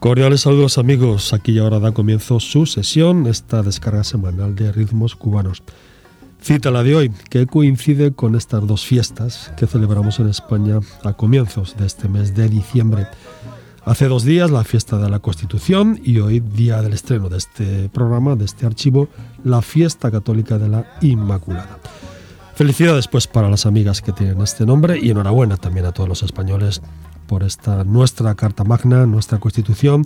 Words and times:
Cordiales 0.00 0.40
saludos 0.40 0.78
amigos, 0.78 1.34
aquí 1.34 1.52
y 1.52 1.58
ahora 1.58 1.78
da 1.78 1.92
comienzo 1.92 2.40
su 2.40 2.64
sesión, 2.64 3.26
esta 3.26 3.62
descarga 3.62 4.02
semanal 4.02 4.54
de 4.54 4.72
ritmos 4.72 5.14
cubanos. 5.14 5.62
Cita 6.40 6.70
la 6.70 6.82
de 6.82 6.94
hoy, 6.94 7.12
que 7.28 7.46
coincide 7.46 8.10
con 8.10 8.34
estas 8.34 8.66
dos 8.66 8.86
fiestas 8.86 9.52
que 9.58 9.66
celebramos 9.66 10.18
en 10.18 10.30
España 10.30 10.80
a 11.04 11.12
comienzos 11.12 11.76
de 11.76 11.84
este 11.84 12.08
mes 12.08 12.34
de 12.34 12.48
diciembre. 12.48 13.08
Hace 13.84 14.08
dos 14.08 14.24
días 14.24 14.50
la 14.50 14.64
fiesta 14.64 14.96
de 14.96 15.10
la 15.10 15.18
Constitución 15.18 16.00
y 16.02 16.18
hoy, 16.20 16.40
día 16.40 16.80
del 16.80 16.94
estreno 16.94 17.28
de 17.28 17.36
este 17.36 17.90
programa, 17.90 18.36
de 18.36 18.46
este 18.46 18.64
archivo, 18.64 19.10
la 19.44 19.60
fiesta 19.60 20.10
católica 20.10 20.56
de 20.56 20.70
la 20.70 20.96
Inmaculada. 21.02 21.78
Felicidades 22.54 23.06
pues 23.06 23.26
para 23.26 23.50
las 23.50 23.66
amigas 23.66 24.00
que 24.00 24.12
tienen 24.12 24.40
este 24.40 24.64
nombre 24.64 24.98
y 24.98 25.10
enhorabuena 25.10 25.58
también 25.58 25.84
a 25.84 25.92
todos 25.92 26.08
los 26.08 26.22
españoles 26.22 26.80
por 27.30 27.44
esta 27.44 27.84
nuestra 27.84 28.34
Carta 28.34 28.64
Magna, 28.64 29.06
nuestra 29.06 29.38
Constitución, 29.38 30.04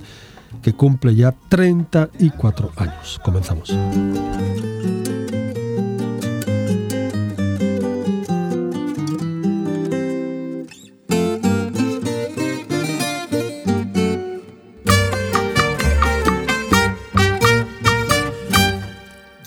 que 0.62 0.74
cumple 0.74 1.14
ya 1.14 1.34
34 1.48 2.72
años. 2.76 3.18
Comenzamos. 3.24 3.74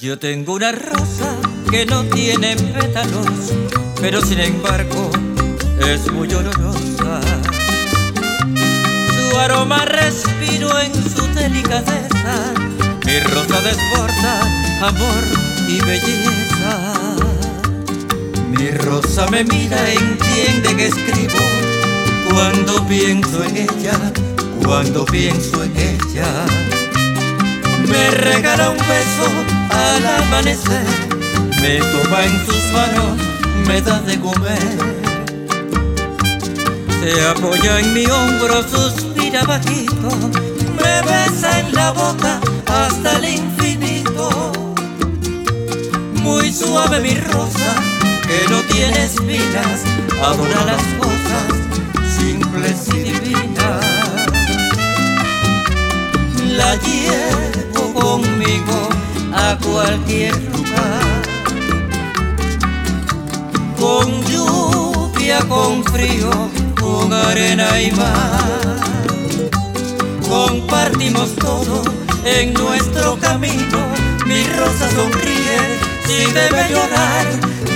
Yo 0.01 0.17
tengo 0.17 0.55
una 0.55 0.71
rosa 0.71 1.35
que 1.69 1.85
no 1.85 2.05
tiene 2.05 2.55
pétalos, 2.55 3.53
pero 4.01 4.19
sin 4.21 4.39
embargo 4.39 5.11
es 5.79 6.11
muy 6.11 6.33
olorosa 6.33 6.96
respiro 9.85 10.79
en 10.79 10.93
su 10.93 11.25
delicadeza, 11.33 12.53
mi 13.05 13.19
rosa 13.19 13.61
desborda 13.61 14.41
amor 14.81 15.23
y 15.67 15.79
belleza. 15.81 16.93
Mi 18.49 18.71
rosa 18.71 19.27
me 19.27 19.43
mira, 19.43 19.77
entiende 19.91 20.75
que 20.75 20.87
escribo 20.87 21.43
cuando 22.31 22.85
pienso 22.87 23.43
en 23.43 23.57
ella, 23.57 24.11
cuando 24.63 25.05
pienso 25.05 25.63
en 25.63 25.77
ella. 25.77 26.45
Me 27.87 28.11
regala 28.11 28.71
un 28.71 28.77
beso 28.77 29.27
al 29.69 30.05
amanecer, 30.23 30.85
me 31.61 31.77
toma 31.77 32.25
en 32.25 32.45
sus 32.45 32.63
manos, 32.73 33.19
me 33.67 33.81
da 33.81 33.99
de 34.01 34.19
comer. 34.19 34.77
Se 37.01 37.27
apoya 37.27 37.79
en 37.79 37.93
mi 37.93 38.05
hombro, 38.05 38.63
sus 38.63 39.06
bajito, 39.31 40.09
me 40.81 41.01
besa 41.01 41.59
en 41.59 41.73
la 41.73 41.91
boca 41.91 42.39
hasta 42.65 43.17
el 43.17 43.25
infinito. 43.25 44.51
Muy 46.23 46.51
suave 46.51 47.01
mi 47.01 47.15
rosa, 47.15 47.75
que 48.27 48.49
no 48.49 48.61
tiene 48.73 49.03
espinas, 49.03 49.83
adora 50.23 50.65
las 50.65 50.83
cosas 50.99 51.45
simples 52.17 52.87
y 52.93 52.99
divinas. 52.99 53.85
La 56.55 56.75
llevo 56.75 57.93
conmigo 57.93 58.89
a 59.33 59.57
cualquier 59.57 60.35
lugar. 60.51 61.21
Con 63.77 64.23
lluvia, 64.23 65.39
con 65.47 65.83
frío, 65.83 66.31
con 66.79 67.13
arena 67.13 67.79
y 67.81 67.91
mar 67.91 68.86
compartimos 70.27 71.35
todo 71.35 71.83
en 72.25 72.53
nuestro 72.53 73.17
camino. 73.17 73.79
Mi 74.25 74.43
rosa 74.43 74.89
sonríe 74.91 75.57
si 76.05 76.31
debe 76.31 76.69
llorar. 76.69 77.25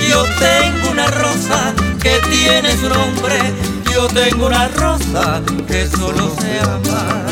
Yo 0.08 0.24
tengo 0.38 0.90
una 0.90 1.06
rosa 1.06 1.74
que 2.02 2.20
tiene 2.30 2.76
su 2.76 2.88
nombre. 2.88 3.38
Yo 3.92 4.06
tengo 4.08 4.46
una 4.46 4.68
rosa 4.68 5.42
que 5.66 5.86
solo 5.86 6.34
se 6.40 6.60
amar. 6.60 7.31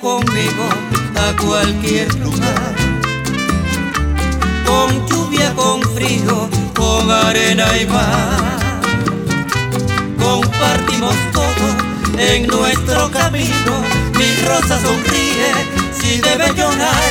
Conmigo 0.00 0.64
a 1.16 1.36
cualquier 1.36 2.12
lugar. 2.18 2.74
Con 4.66 5.06
lluvia, 5.06 5.52
con 5.54 5.82
frío, 5.94 6.48
con 6.74 7.10
arena 7.10 7.66
y 7.78 7.86
mar. 7.86 8.70
Compartimos 10.18 11.14
todo 11.32 12.18
en 12.18 12.46
nuestro 12.46 13.10
camino. 13.10 13.72
Mi 14.18 14.46
rosa 14.46 14.78
sonríe 14.80 15.52
si 15.92 16.20
debe 16.20 16.54
llorar. 16.54 17.10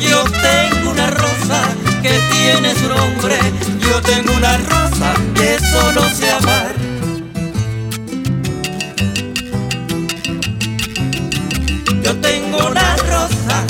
Yo 0.00 0.24
tengo 0.24 0.90
una 0.90 1.10
rosa 1.10 1.62
que 2.02 2.18
tiene 2.32 2.74
su 2.74 2.88
nombre. 2.88 3.38
Yo 3.80 4.00
tengo 4.00 4.32
una 4.32 4.56
rosa 4.56 5.14
que 5.34 5.58
solo 5.58 6.02
se 6.14 6.30
amar. 6.30 6.79
Tengo 12.30 12.58
una 12.68 12.96
rosa 13.12 13.66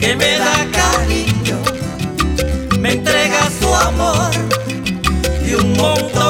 que 0.00 0.16
me 0.16 0.38
da 0.38 0.56
cariño, 0.72 1.56
me 2.80 2.94
entrega 2.94 3.48
su 3.60 3.72
amor 3.72 4.30
y 5.46 5.54
un 5.54 5.72
montón 5.76 6.27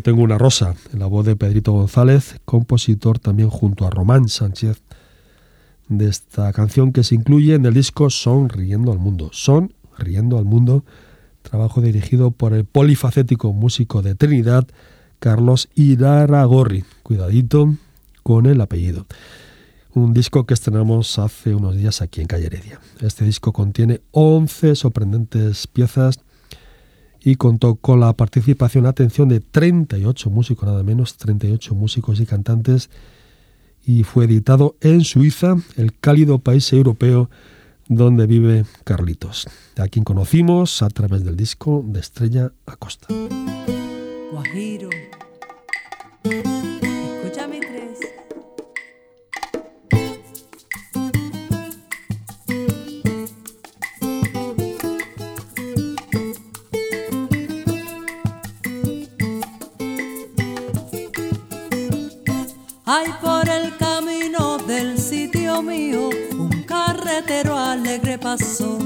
Tengo 0.00 0.22
una 0.22 0.38
rosa, 0.38 0.74
en 0.92 0.98
la 0.98 1.06
voz 1.06 1.26
de 1.26 1.36
Pedrito 1.36 1.72
González, 1.72 2.36
compositor 2.44 3.18
también 3.18 3.50
junto 3.50 3.86
a 3.86 3.90
Román 3.90 4.28
Sánchez, 4.28 4.82
de 5.88 6.08
esta 6.08 6.52
canción 6.52 6.92
que 6.92 7.02
se 7.02 7.14
incluye 7.14 7.54
en 7.54 7.64
el 7.66 7.74
disco 7.74 8.10
Sonriendo 8.10 8.92
al 8.92 8.98
Mundo. 8.98 9.30
Son 9.32 9.72
Riendo 9.96 10.38
al 10.38 10.44
Mundo, 10.44 10.84
trabajo 11.42 11.80
dirigido 11.80 12.30
por 12.30 12.52
el 12.52 12.64
polifacético 12.64 13.52
músico 13.52 14.02
de 14.02 14.14
Trinidad, 14.14 14.66
Carlos 15.18 15.68
Iraragorri. 15.74 16.84
Cuidadito 17.02 17.74
con 18.22 18.46
el 18.46 18.60
apellido. 18.60 19.06
Un 19.94 20.12
disco 20.12 20.44
que 20.46 20.54
estrenamos 20.54 21.18
hace 21.18 21.54
unos 21.54 21.74
días 21.76 22.02
aquí 22.02 22.20
en 22.20 22.26
Calle 22.26 22.46
Heredia. 22.46 22.80
Este 23.00 23.24
disco 23.24 23.52
contiene 23.52 24.00
11 24.12 24.76
sorprendentes 24.76 25.66
piezas 25.66 26.20
y 27.28 27.36
contó 27.36 27.74
con 27.74 28.00
la 28.00 28.14
participación, 28.14 28.86
atención, 28.86 29.28
de 29.28 29.40
38 29.40 30.30
músicos, 30.30 30.66
nada 30.66 30.82
menos, 30.82 31.18
38 31.18 31.74
músicos 31.74 32.20
y 32.20 32.26
cantantes, 32.26 32.88
y 33.84 34.02
fue 34.04 34.24
editado 34.24 34.76
en 34.80 35.04
Suiza, 35.04 35.56
el 35.76 35.92
cálido 35.98 36.38
país 36.38 36.72
europeo 36.72 37.28
donde 37.86 38.26
vive 38.26 38.64
Carlitos, 38.84 39.46
a 39.76 39.88
quien 39.88 40.06
conocimos 40.06 40.82
a 40.82 40.88
través 40.88 41.22
del 41.22 41.36
disco 41.36 41.84
de 41.86 42.00
Estrella 42.00 42.50
Acosta. 42.64 43.08
Guajiro. 44.32 44.88
Hay 62.90 63.12
por 63.20 63.46
el 63.46 63.76
camino 63.76 64.56
del 64.56 64.96
sitio 64.98 65.60
mío 65.60 66.08
un 66.38 66.62
carretero 66.62 67.54
alegre 67.54 68.16
pasó. 68.16 68.78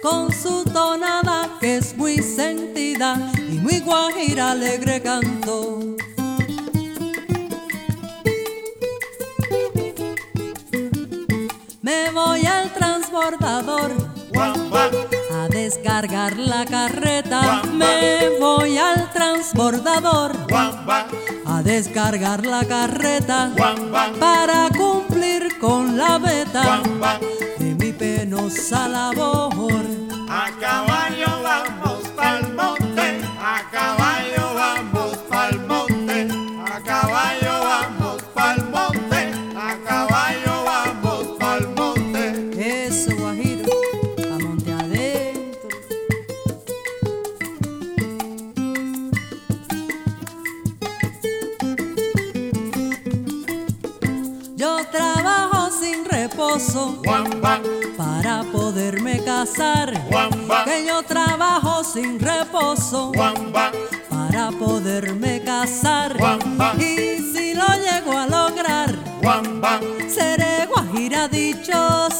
Con 0.00 0.32
su 0.32 0.62
tonada 0.72 1.58
que 1.60 1.78
es 1.78 1.96
muy 1.96 2.18
sentida 2.18 3.32
y 3.36 3.58
muy 3.58 3.80
guajira 3.80 4.52
alegre 4.52 5.02
cantó. 5.02 5.80
Me 11.82 12.12
voy 12.12 12.46
al 12.46 12.72
transbordador 12.74 13.90
a 15.32 15.48
descargar 15.48 16.36
la 16.36 16.64
carreta. 16.64 17.62
Me 17.72 18.30
voy 18.38 18.78
al 18.78 19.10
transbordador 19.12 20.32
a 21.46 21.62
descargar 21.62 22.44
la 22.44 22.64
carreta 22.64 23.52
para 24.18 24.68
cumplir 24.76 25.58
con 25.60 25.96
la 25.96 26.18
beta 26.18 26.82
de 27.58 27.74
mi 27.74 27.92
penosa 27.92 28.88
labor. 28.88 29.59
Guamba, 60.08 60.64
Que 60.64 60.86
yo 60.86 61.02
trabajo 61.02 61.82
sin 61.84 62.18
reposo 62.20 63.12
guamba, 63.12 63.72
para 64.08 64.50
poderme 64.52 65.42
casar. 65.42 66.16
Guamba. 66.16 66.74
Y 66.78 67.18
si 67.32 67.54
lo 67.54 67.66
llego 67.66 68.16
a 68.16 68.26
lograr, 68.26 68.94
seré 70.08 70.66
guajira 70.66 71.28
dichosa. 71.28 72.19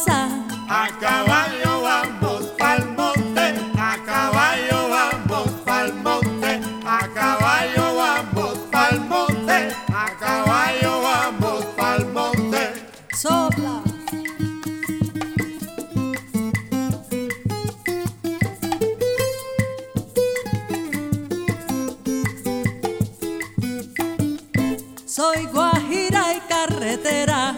Guajira 25.61 26.33
y 26.33 26.39
carretera 26.47 27.55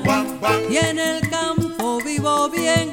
y 0.69 0.75
en 0.75 1.00
el 1.00 1.29
campo 1.29 2.00
vivo 2.03 2.50
bien. 2.50 2.91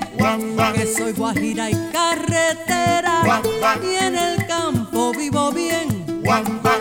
Que 0.74 0.86
soy 0.86 1.12
guajira 1.12 1.70
y 1.70 1.74
carretera 1.92 3.42
y 3.82 4.04
en 4.04 4.14
el 4.16 4.46
campo 4.46 5.12
vivo 5.12 5.50
bien. 5.50 5.88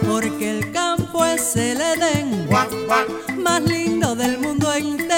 Porque 0.08 0.60
el 0.60 0.72
campo 0.72 1.26
es 1.26 1.56
el 1.56 1.82
Edén 1.82 2.48
más 3.38 3.62
lindo 3.62 4.16
del 4.16 4.38
mundo 4.38 4.72
entero. 4.74 5.09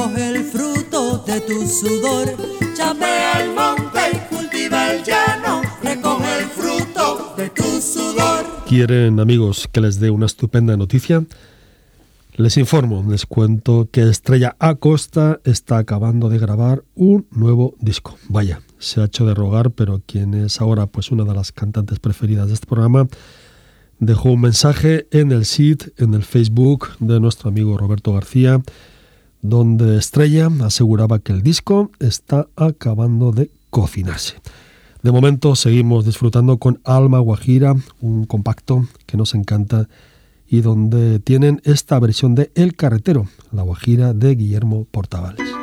Recoge 0.00 0.28
el 0.28 0.44
fruto 0.44 1.18
de 1.26 1.40
tu 1.40 1.66
sudor. 1.66 2.28
Chapea 2.74 3.44
el 3.44 3.54
monte 3.54 4.00
y 4.12 4.34
cultiva 4.34 4.92
el 4.92 5.04
llano, 5.04 5.60
recoge 5.82 6.38
el 6.38 6.44
fruto 6.46 7.34
de 7.36 7.50
tu 7.50 7.80
sudor. 7.80 8.46
¿Quieren, 8.66 9.20
amigos, 9.20 9.68
que 9.70 9.80
les 9.80 10.00
dé 10.00 10.10
una 10.10 10.26
estupenda 10.26 10.76
noticia? 10.76 11.24
Les 12.36 12.56
informo, 12.56 13.04
les 13.10 13.26
cuento 13.26 13.88
que 13.92 14.08
Estrella 14.08 14.56
Acosta 14.58 15.40
está 15.44 15.76
acabando 15.76 16.30
de 16.30 16.38
grabar 16.38 16.82
un 16.94 17.26
nuevo 17.30 17.74
disco. 17.78 18.16
Vaya, 18.28 18.62
se 18.78 19.02
ha 19.02 19.04
hecho 19.04 19.26
de 19.26 19.34
rogar, 19.34 19.72
pero 19.72 20.00
quien 20.06 20.32
es 20.32 20.62
ahora 20.62 20.86
pues 20.86 21.10
una 21.10 21.24
de 21.24 21.34
las 21.34 21.52
cantantes 21.52 21.98
preferidas 21.98 22.48
de 22.48 22.54
este 22.54 22.66
programa 22.66 23.06
dejó 23.98 24.30
un 24.30 24.40
mensaje 24.40 25.06
en 25.10 25.30
el 25.30 25.44
sit, 25.44 25.88
en 25.98 26.14
el 26.14 26.22
Facebook 26.22 26.88
de 27.00 27.20
nuestro 27.20 27.50
amigo 27.50 27.76
Roberto 27.76 28.14
García, 28.14 28.62
donde 29.42 29.98
Estrella 29.98 30.48
aseguraba 30.62 31.18
que 31.18 31.32
el 31.32 31.42
disco 31.42 31.90
está 31.98 32.46
acabando 32.56 33.32
de 33.32 33.50
cocinarse. 33.70 34.36
De 35.02 35.12
momento 35.12 35.56
seguimos 35.56 36.04
disfrutando 36.04 36.58
con 36.58 36.80
Alma 36.84 37.18
Guajira, 37.20 37.74
un 38.00 38.26
compacto 38.26 38.86
que 39.06 39.16
nos 39.16 39.34
encanta 39.34 39.88
y 40.46 40.60
donde 40.60 41.20
tienen 41.20 41.62
esta 41.64 41.98
versión 41.98 42.34
de 42.34 42.50
El 42.54 42.74
Carretero, 42.74 43.28
la 43.52 43.62
Guajira 43.62 44.12
de 44.12 44.34
Guillermo 44.34 44.86
Portavales. 44.90 45.59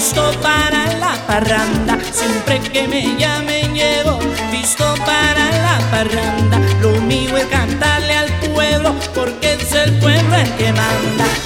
Listo 0.00 0.32
para 0.40 0.86
la 0.98 1.14
parranda. 1.26 1.98
Siempre 2.10 2.58
que 2.72 2.88
me 2.88 3.02
llamen 3.18 3.74
llego, 3.74 4.18
listo 4.50 4.94
para 5.04 5.44
la 5.66 5.78
parranda. 5.90 6.58
Lo 6.80 6.92
mío 7.02 7.36
es 7.36 7.44
cantarle 7.48 8.14
al 8.14 8.30
pueblo, 8.54 8.94
porque 9.14 9.52
es 9.60 9.72
el 9.74 9.92
pueblo 9.98 10.36
el 10.36 10.50
que 10.56 10.72
manda. 10.72 11.39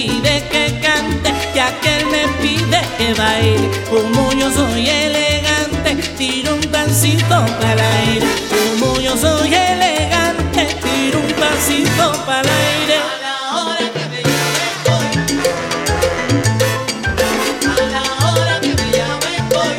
Que 0.00 0.80
cante, 0.80 1.30
ya 1.54 1.78
que 1.80 1.98
él 1.98 2.06
me 2.06 2.26
pide 2.40 2.80
que 2.96 3.12
baile. 3.12 3.70
Como 3.90 4.32
yo 4.32 4.50
soy 4.50 4.88
elegante, 4.88 5.94
tiro 6.16 6.54
un 6.54 6.62
pancito 6.62 7.44
para 7.60 7.72
el 7.74 7.80
aire. 7.80 8.26
Como 8.48 8.98
yo 8.98 9.14
soy 9.14 9.54
elegante, 9.54 10.66
tiro 10.82 11.18
un 11.20 11.32
pancito 11.34 12.12
para 12.24 12.40
el 12.40 12.48
aire. 12.48 12.96
A 12.96 13.18
la 13.20 13.36
hora 13.62 13.86
que 13.92 14.04
me 14.08 14.20
llame, 14.22 14.66
voy. 14.86 15.06
A 17.76 17.84
la 17.94 18.04
hora 18.26 18.54
que 18.60 18.68
me 18.68 18.86
llame, 18.96 19.32
voy. 19.50 19.76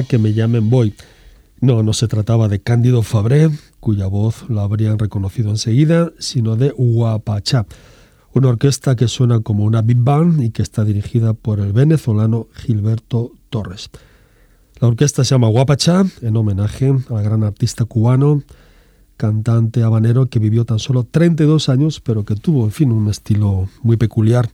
que 0.02 0.18
me 0.18 0.32
llamen 0.32 0.68
voy. 0.68 0.94
No, 1.60 1.82
no 1.82 1.92
se 1.92 2.08
trataba 2.08 2.48
de 2.48 2.60
Cándido 2.60 3.02
Fabré, 3.02 3.48
cuya 3.80 4.06
voz 4.06 4.48
la 4.50 4.62
habrían 4.62 4.98
reconocido 4.98 5.50
enseguida, 5.50 6.12
sino 6.18 6.56
de 6.56 6.74
Huapachá, 6.76 7.66
una 8.32 8.48
orquesta 8.48 8.96
que 8.96 9.08
suena 9.08 9.40
como 9.40 9.64
una 9.64 9.80
big 9.80 9.98
band 9.98 10.42
y 10.42 10.50
que 10.50 10.62
está 10.62 10.84
dirigida 10.84 11.32
por 11.32 11.60
el 11.60 11.72
venezolano 11.72 12.48
Gilberto 12.54 13.32
Torres. 13.48 13.90
La 14.80 14.88
orquesta 14.88 15.24
se 15.24 15.34
llama 15.34 15.48
Huapachá, 15.48 16.04
en 16.20 16.36
homenaje 16.36 16.94
al 17.08 17.22
gran 17.22 17.44
artista 17.44 17.84
cubano, 17.84 18.42
cantante 19.16 19.82
habanero 19.82 20.26
que 20.26 20.40
vivió 20.40 20.64
tan 20.64 20.80
solo 20.80 21.04
32 21.04 21.68
años, 21.68 22.00
pero 22.00 22.24
que 22.24 22.34
tuvo, 22.34 22.64
en 22.64 22.72
fin, 22.72 22.92
un 22.92 23.08
estilo 23.08 23.68
muy 23.82 23.96
peculiar 23.96 24.50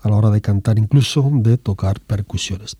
a 0.00 0.08
la 0.08 0.16
hora 0.16 0.30
de 0.30 0.40
cantar, 0.40 0.78
incluso 0.78 1.30
de 1.32 1.58
tocar 1.58 2.00
percusiones 2.00 2.76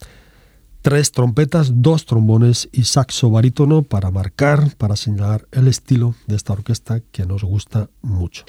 tres 0.82 1.12
trompetas, 1.12 1.82
dos 1.82 2.06
trombones 2.06 2.68
y 2.72 2.84
saxo 2.84 3.30
barítono 3.30 3.82
para 3.82 4.10
marcar, 4.10 4.74
para 4.76 4.96
señalar 4.96 5.46
el 5.52 5.68
estilo 5.68 6.14
de 6.26 6.36
esta 6.36 6.52
orquesta 6.52 7.00
que 7.12 7.26
nos 7.26 7.44
gusta 7.44 7.88
mucho. 8.02 8.44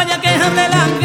vaya 0.00 0.18
quejan 0.18 0.54
delante 0.56 0.99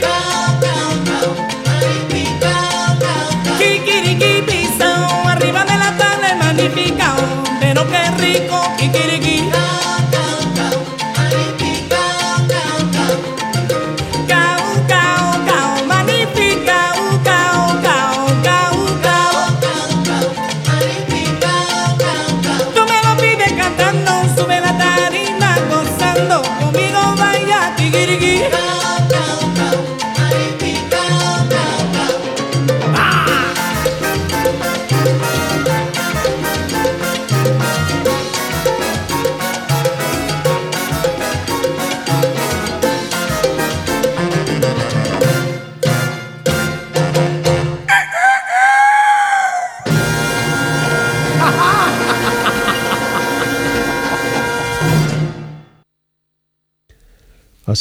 round, 0.00 0.62
round, 0.62 1.08
round. 1.08 1.61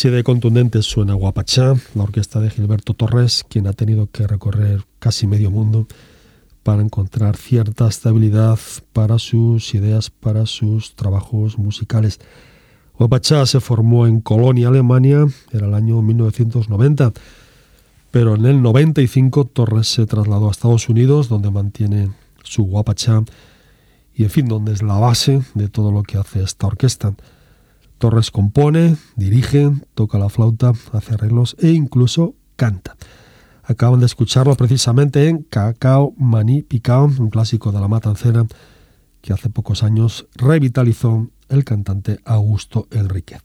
Así 0.02 0.10
de 0.10 0.24
contundente 0.24 0.82
suena 0.82 1.14
Guapachá, 1.14 1.76
la 1.94 2.02
orquesta 2.02 2.40
de 2.40 2.50
Gilberto 2.50 2.96
Torres, 2.96 3.46
quien 3.48 3.68
ha 3.68 3.74
tenido 3.74 4.10
que 4.10 4.26
recorrer 4.26 4.84
casi 4.98 5.28
medio 5.28 5.52
mundo 5.52 5.86
para 6.64 6.82
encontrar 6.82 7.38
cierta 7.38 7.88
estabilidad 7.88 8.58
para 8.94 9.20
sus 9.20 9.76
ideas, 9.76 10.10
para 10.10 10.48
sus 10.48 10.96
trabajos 10.96 11.60
musicales. 11.60 12.20
Guapachá 12.98 13.46
se 13.46 13.60
formó 13.60 14.08
en 14.08 14.22
Colonia, 14.22 14.70
Alemania, 14.70 15.28
era 15.52 15.68
el 15.68 15.76
año 15.76 16.02
1990, 16.02 17.14
pero 18.10 18.34
en 18.34 18.48
el 18.48 18.60
95 18.60 19.46
Torres 19.46 19.88
se 19.88 20.08
trasladó 20.08 20.48
a 20.48 20.52
Estados 20.52 20.90
Unidos, 20.90 21.30
donde 21.30 21.52
mantiene 21.52 22.10
su 22.42 22.64
Guapachá 22.64 23.24
y, 24.16 24.24
en 24.24 24.32
fin, 24.32 24.48
donde 24.48 24.74
es 24.74 24.82
la 24.82 24.96
base 24.96 25.44
de 25.54 25.70
todo 25.70 25.92
lo 25.92 26.02
que 26.02 26.18
hace 26.18 26.42
esta 26.42 26.66
orquesta. 26.66 27.14
Torres 28.02 28.32
compone, 28.32 28.98
dirige, 29.16 29.72
toca 29.94 30.18
la 30.18 30.30
flauta, 30.30 30.74
hace 30.92 31.14
arreglos 31.14 31.56
e 31.60 31.70
incluso 31.70 32.34
canta. 32.56 32.98
Acaban 33.64 34.00
de 34.00 34.08
escucharlo 34.08 34.56
precisamente 34.56 35.28
en 35.28 35.44
Cacao 35.44 36.16
Maní 36.18 36.64
Picao, 36.64 37.06
un 37.06 37.30
clásico 37.30 37.72
de 37.72 37.80
la 37.80 37.88
matancera 37.88 38.48
que 39.22 39.34
hace 39.34 39.52
pocos 39.52 39.84
años 39.84 40.26
revitalizó 40.34 41.30
el 41.48 41.64
cantante 41.64 42.20
Augusto 42.26 42.88
Enrique. 42.90 43.38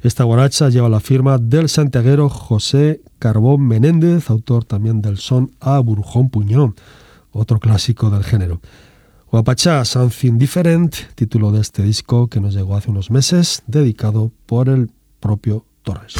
Esta 0.00 0.24
guaracha 0.24 0.68
lleva 0.68 0.88
la 0.88 0.98
firma 0.98 1.38
del 1.38 1.68
santiaguero 1.68 2.28
José 2.28 3.02
Carbón 3.20 3.68
Menéndez, 3.68 4.30
autor 4.30 4.64
también 4.64 5.00
del 5.00 5.18
son 5.18 5.52
a 5.60 5.78
Burjón 5.78 6.28
Puñón, 6.28 6.74
otro 7.30 7.60
clásico 7.60 8.10
del 8.10 8.24
género. 8.24 8.60
Guapachá 9.36 9.84
Something 9.84 10.38
Different, 10.38 10.94
título 11.14 11.52
de 11.52 11.60
este 11.60 11.82
disco 11.82 12.28
que 12.28 12.40
nos 12.40 12.54
llegó 12.54 12.74
hace 12.74 12.90
unos 12.90 13.10
meses, 13.10 13.62
dedicado 13.66 14.32
por 14.46 14.70
el 14.70 14.90
propio 15.20 15.66
Torres. 15.82 16.14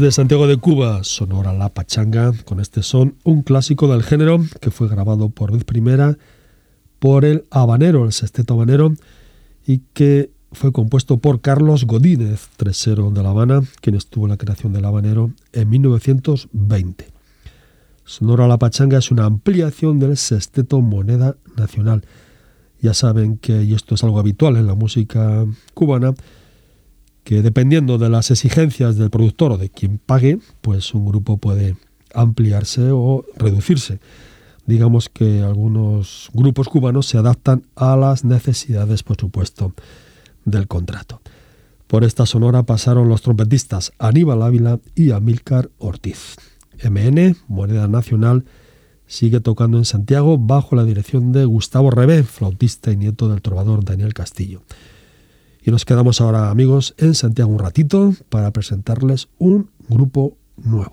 Desde 0.00 0.12
Santiago 0.12 0.46
de 0.46 0.56
Cuba, 0.56 1.04
sonora 1.04 1.52
La 1.52 1.68
Pachanga, 1.68 2.32
con 2.46 2.58
este 2.58 2.82
son, 2.82 3.16
un 3.22 3.42
clásico 3.42 3.86
del 3.86 4.02
género 4.02 4.42
que 4.62 4.70
fue 4.70 4.88
grabado 4.88 5.28
por 5.28 5.52
vez 5.52 5.64
primera 5.64 6.16
por 6.98 7.26
el 7.26 7.44
Habanero, 7.50 8.06
el 8.06 8.12
sexteto 8.14 8.54
Habanero, 8.54 8.94
y 9.66 9.82
que 9.92 10.30
fue 10.52 10.72
compuesto 10.72 11.18
por 11.18 11.42
Carlos 11.42 11.84
Godínez, 11.84 12.48
tresero 12.56 13.10
de 13.10 13.22
La 13.22 13.28
Habana, 13.28 13.60
quien 13.82 13.94
estuvo 13.94 14.24
en 14.24 14.30
la 14.30 14.38
creación 14.38 14.72
del 14.72 14.86
Habanero 14.86 15.32
en 15.52 15.68
1920. 15.68 17.08
Sonora 18.06 18.48
La 18.48 18.56
Pachanga 18.56 18.96
es 18.96 19.10
una 19.10 19.26
ampliación 19.26 19.98
del 19.98 20.16
sexteto 20.16 20.80
Moneda 20.80 21.36
Nacional. 21.58 22.06
Ya 22.80 22.94
saben 22.94 23.36
que, 23.36 23.64
y 23.64 23.74
esto 23.74 23.96
es 23.96 24.02
algo 24.02 24.18
habitual 24.18 24.56
en 24.56 24.66
la 24.66 24.74
música 24.74 25.44
cubana, 25.74 26.14
que 27.30 27.42
dependiendo 27.42 27.96
de 27.96 28.08
las 28.08 28.32
exigencias 28.32 28.96
del 28.96 29.08
productor 29.08 29.52
o 29.52 29.56
de 29.56 29.70
quien 29.70 29.98
pague, 29.98 30.40
pues 30.62 30.94
un 30.94 31.06
grupo 31.06 31.36
puede 31.36 31.76
ampliarse 32.12 32.90
o 32.90 33.24
reducirse. 33.36 34.00
Digamos 34.66 35.08
que 35.08 35.40
algunos 35.40 36.28
grupos 36.32 36.68
cubanos 36.68 37.06
se 37.06 37.18
adaptan 37.18 37.62
a 37.76 37.96
las 37.96 38.24
necesidades, 38.24 39.04
por 39.04 39.16
supuesto, 39.16 39.74
del 40.44 40.66
contrato. 40.66 41.20
Por 41.86 42.02
esta 42.02 42.26
sonora 42.26 42.64
pasaron 42.64 43.08
los 43.08 43.22
trompetistas 43.22 43.92
Aníbal 44.00 44.42
Ávila 44.42 44.80
y 44.96 45.12
Amílcar 45.12 45.70
Ortiz. 45.78 46.34
MN, 46.82 47.36
Moneda 47.46 47.86
Nacional, 47.86 48.44
sigue 49.06 49.38
tocando 49.38 49.78
en 49.78 49.84
Santiago 49.84 50.36
bajo 50.36 50.74
la 50.74 50.82
dirección 50.82 51.30
de 51.30 51.44
Gustavo 51.44 51.92
Rebé, 51.92 52.24
flautista 52.24 52.90
y 52.90 52.96
nieto 52.96 53.28
del 53.28 53.40
trovador 53.40 53.84
Daniel 53.84 54.14
Castillo. 54.14 54.62
Y 55.62 55.70
nos 55.70 55.84
quedamos 55.84 56.20
ahora, 56.20 56.50
amigos, 56.50 56.94
en 56.96 57.14
Santiago 57.14 57.50
un 57.50 57.58
ratito 57.58 58.14
para 58.28 58.50
presentarles 58.50 59.28
un 59.38 59.70
grupo 59.88 60.36
nuevo. 60.56 60.90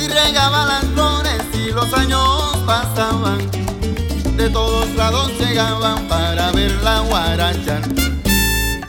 Así 0.00 0.08
regaba 0.08 0.64
las 0.64 0.84
flores 0.94 1.42
y 1.52 1.72
los 1.72 1.92
años 1.92 2.56
pasaban. 2.64 3.38
De 4.34 4.48
todos 4.48 4.88
lados 4.94 5.30
llegaban 5.38 6.08
para 6.08 6.50
ver 6.52 6.72
la 6.82 7.00
guaracha. 7.00 7.82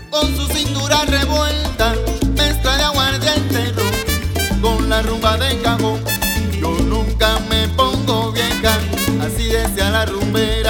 Con 0.09 0.33
su 0.37 0.47
cintura 0.47 1.03
revuelta, 1.03 1.95
mezcla 2.37 2.77
de 2.77 2.83
aguardiente 2.83 3.73
ron, 3.73 4.61
con 4.61 4.89
la 4.89 5.01
rumba 5.01 5.35
de 5.35 5.61
cajón. 5.61 6.01
Yo 6.61 6.71
nunca 6.85 7.39
me 7.49 7.67
pongo 7.75 8.31
vieja, 8.31 8.79
así 9.21 9.47
decía 9.47 9.89
la 9.89 10.05
rumbera, 10.05 10.60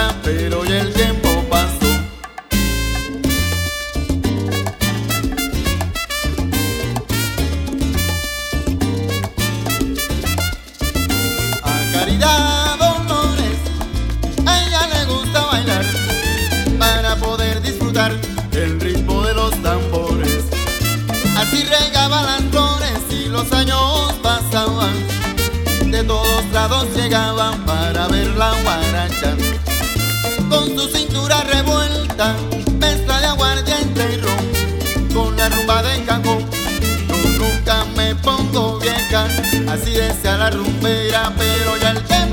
lados 26.51 26.87
llegaban 26.95 27.59
para 27.65 28.07
ver 28.07 28.27
la 28.35 28.51
guaracha. 28.63 29.35
Con 30.49 30.77
su 30.77 30.87
cintura 30.89 31.43
revuelta, 31.43 32.35
mezcla 32.79 33.19
de 33.19 33.27
aguardiente 33.27 34.01
y 34.13 34.17
ron, 34.17 35.13
con 35.13 35.37
la 35.37 35.49
rumba 35.49 35.81
de 35.83 36.03
cajón. 36.03 36.45
Yo 37.07 37.45
nunca 37.45 37.85
me 37.95 38.15
pongo 38.15 38.79
vieja, 38.79 39.25
así 39.71 39.91
decía 39.91 40.37
la 40.37 40.49
rumbera, 40.49 41.33
pero 41.37 41.77
ya 41.77 41.91
el 41.91 42.03
tiempo 42.03 42.30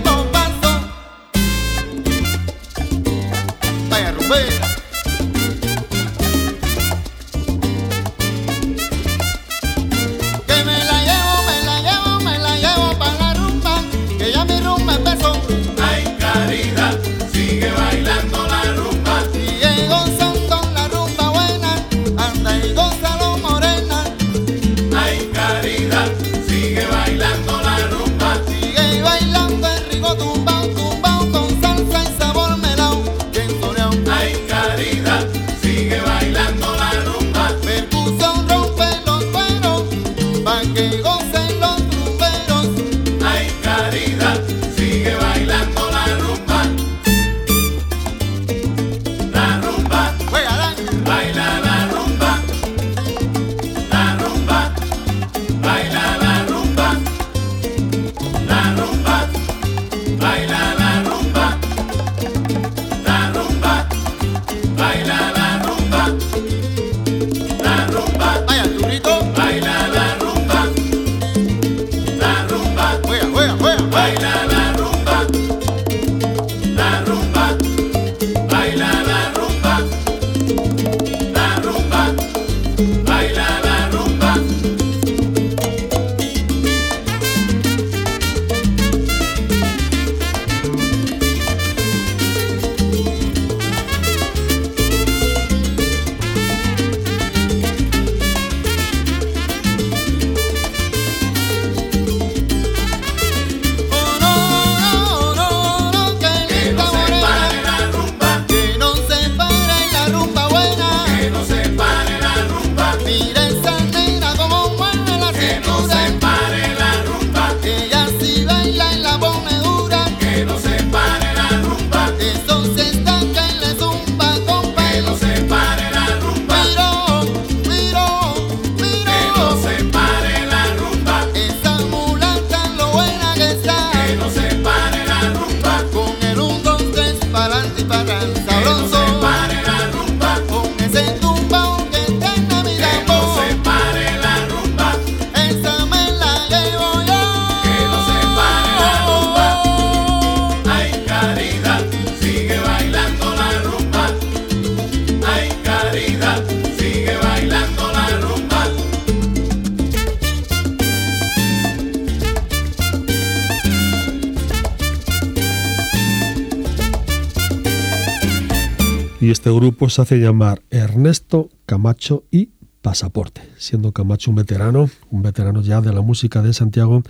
grupo 169.59 169.88
se 169.88 170.03
hace 170.03 170.18
llamar 170.18 170.62
Ernesto 170.71 171.49
Camacho 171.66 172.23
y 172.31 172.51
Pasaporte, 172.81 173.42
siendo 173.57 173.90
Camacho 173.90 174.31
un 174.31 174.37
veterano, 174.37 174.88
un 175.11 175.23
veterano 175.23 175.62
ya 175.62 175.81
de 175.81 175.92
la 175.92 176.01
música 176.01 176.42
de 176.42 176.53
Santiago, 176.53 177.03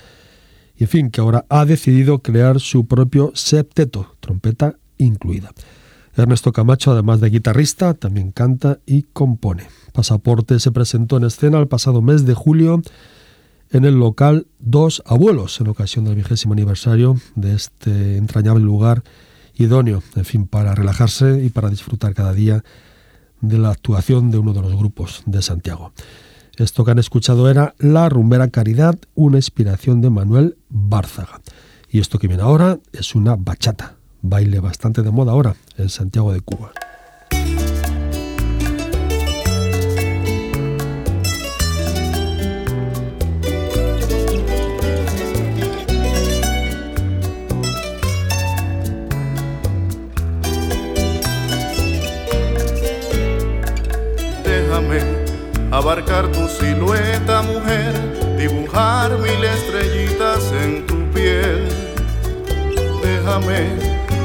y 0.74 0.84
en 0.84 0.88
fin, 0.88 1.10
que 1.10 1.20
ahora 1.20 1.44
ha 1.50 1.66
decidido 1.66 2.20
crear 2.20 2.58
su 2.58 2.86
propio 2.86 3.32
septeto, 3.34 4.16
trompeta 4.20 4.76
incluida. 4.96 5.52
Ernesto 6.16 6.52
Camacho, 6.52 6.92
además 6.92 7.20
de 7.20 7.28
guitarrista, 7.28 7.92
también 7.92 8.30
canta 8.30 8.78
y 8.86 9.02
compone. 9.02 9.64
Pasaporte 9.92 10.58
se 10.58 10.72
presentó 10.72 11.18
en 11.18 11.24
escena 11.24 11.58
el 11.58 11.68
pasado 11.68 12.00
mes 12.00 12.24
de 12.24 12.32
julio 12.32 12.80
en 13.70 13.84
el 13.84 13.96
local 13.96 14.46
Dos 14.58 15.02
Abuelos, 15.04 15.60
en 15.60 15.68
ocasión 15.68 16.06
del 16.06 16.14
vigésimo 16.14 16.54
aniversario 16.54 17.20
de 17.34 17.54
este 17.54 18.16
entrañable 18.16 18.64
lugar 18.64 19.02
idóneo, 19.58 20.02
en 20.16 20.24
fin, 20.24 20.46
para 20.46 20.74
relajarse 20.74 21.42
y 21.44 21.50
para 21.50 21.68
disfrutar 21.68 22.14
cada 22.14 22.32
día 22.32 22.64
de 23.40 23.58
la 23.58 23.70
actuación 23.70 24.30
de 24.30 24.38
uno 24.38 24.52
de 24.52 24.62
los 24.62 24.74
grupos 24.74 25.22
de 25.26 25.42
Santiago. 25.42 25.92
Esto 26.56 26.84
que 26.84 26.90
han 26.90 26.98
escuchado 26.98 27.48
era 27.50 27.74
La 27.78 28.08
Rumbera 28.08 28.48
Caridad, 28.48 28.96
una 29.14 29.36
inspiración 29.36 30.00
de 30.00 30.10
Manuel 30.10 30.56
Bárzaga. 30.68 31.40
Y 31.90 32.00
esto 32.00 32.18
que 32.18 32.28
viene 32.28 32.42
ahora 32.42 32.78
es 32.92 33.14
una 33.14 33.36
bachata, 33.36 33.94
baile 34.22 34.60
bastante 34.60 35.02
de 35.02 35.10
moda 35.10 35.32
ahora 35.32 35.54
en 35.76 35.88
Santiago 35.88 36.32
de 36.32 36.40
Cuba. 36.40 36.72
Abarcar 55.78 56.26
tu 56.32 56.48
silueta, 56.48 57.42
mujer, 57.42 57.94
dibujar 58.36 59.16
mil 59.18 59.44
estrellitas 59.44 60.52
en 60.64 60.84
tu 60.84 60.96
piel. 61.12 61.68
Déjame 63.00 63.68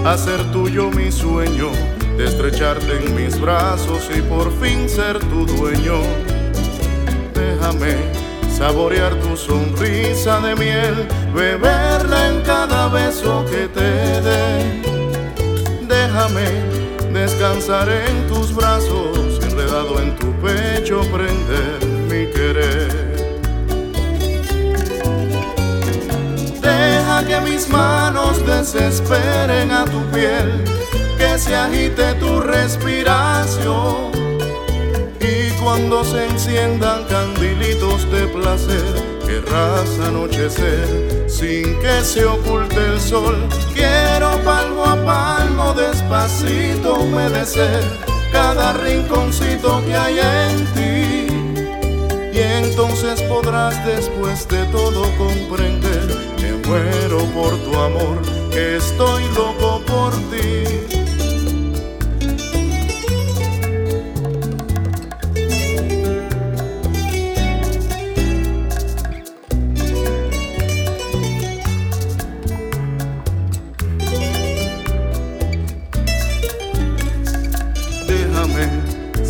hacer 0.03 0.51
tuyo 0.51 0.89
mi 0.89 1.11
sueño, 1.11 1.69
de 2.17 2.25
estrecharte 2.25 2.97
en 2.97 3.15
mis 3.15 3.39
brazos 3.39 4.09
y 4.17 4.21
por 4.21 4.51
fin 4.59 4.89
ser 4.89 5.19
tu 5.19 5.45
dueño. 5.45 5.99
Déjame 7.35 7.97
saborear 8.49 9.13
tu 9.15 9.37
sonrisa 9.37 10.39
de 10.39 10.55
miel, 10.55 11.07
beberla 11.35 12.29
en 12.29 12.41
cada 12.41 12.87
beso 12.87 13.45
que 13.45 13.67
te 13.67 14.21
dé. 14.27 14.81
Déjame 15.87 16.47
descansar 17.13 17.89
en 17.89 18.27
tus 18.27 18.55
brazos, 18.55 19.02
en 19.99 20.15
tu 20.15 20.31
pecho, 20.41 21.01
prender 21.11 21.85
mi 22.09 22.25
querer. 22.31 22.91
Deja 26.61 27.25
que 27.27 27.41
mis 27.41 27.67
manos 27.69 28.45
desesperen 28.45 29.71
a 29.71 29.85
tu 29.85 30.01
piel, 30.11 30.63
que 31.17 31.37
se 31.37 31.55
agite 31.55 32.13
tu 32.15 32.39
respiración. 32.39 34.11
Y 35.19 35.49
cuando 35.61 36.03
se 36.03 36.25
enciendan 36.27 37.03
candilitos 37.05 38.09
de 38.11 38.27
placer, 38.27 38.93
querrás 39.25 39.99
anochecer 40.07 41.25
sin 41.27 41.77
que 41.79 42.01
se 42.03 42.25
oculte 42.25 42.79
el 42.85 42.99
sol. 42.99 43.37
Quiero 43.73 44.37
palmo 44.43 44.85
a 44.85 44.95
palmo 45.03 45.73
despacito 45.73 46.95
humedecer 46.95 48.12
cada 48.33 48.73
rinconcito 48.73 49.81
que 49.85 49.95
hay 49.95 50.19
en 50.19 50.65
ti. 50.73 51.27
Y 52.33 52.39
entonces 52.39 53.21
podrás 53.21 53.85
después 53.85 54.47
de 54.49 54.65
todo 54.65 55.03
comprender 55.17 56.07
que 56.37 56.51
muero 56.67 57.19
por 57.35 57.55
tu 57.59 57.79
amor, 57.79 58.17
que 58.51 58.77
estoy 58.77 59.23
loco 59.35 59.81
por 59.85 60.11
ti. 60.31 60.82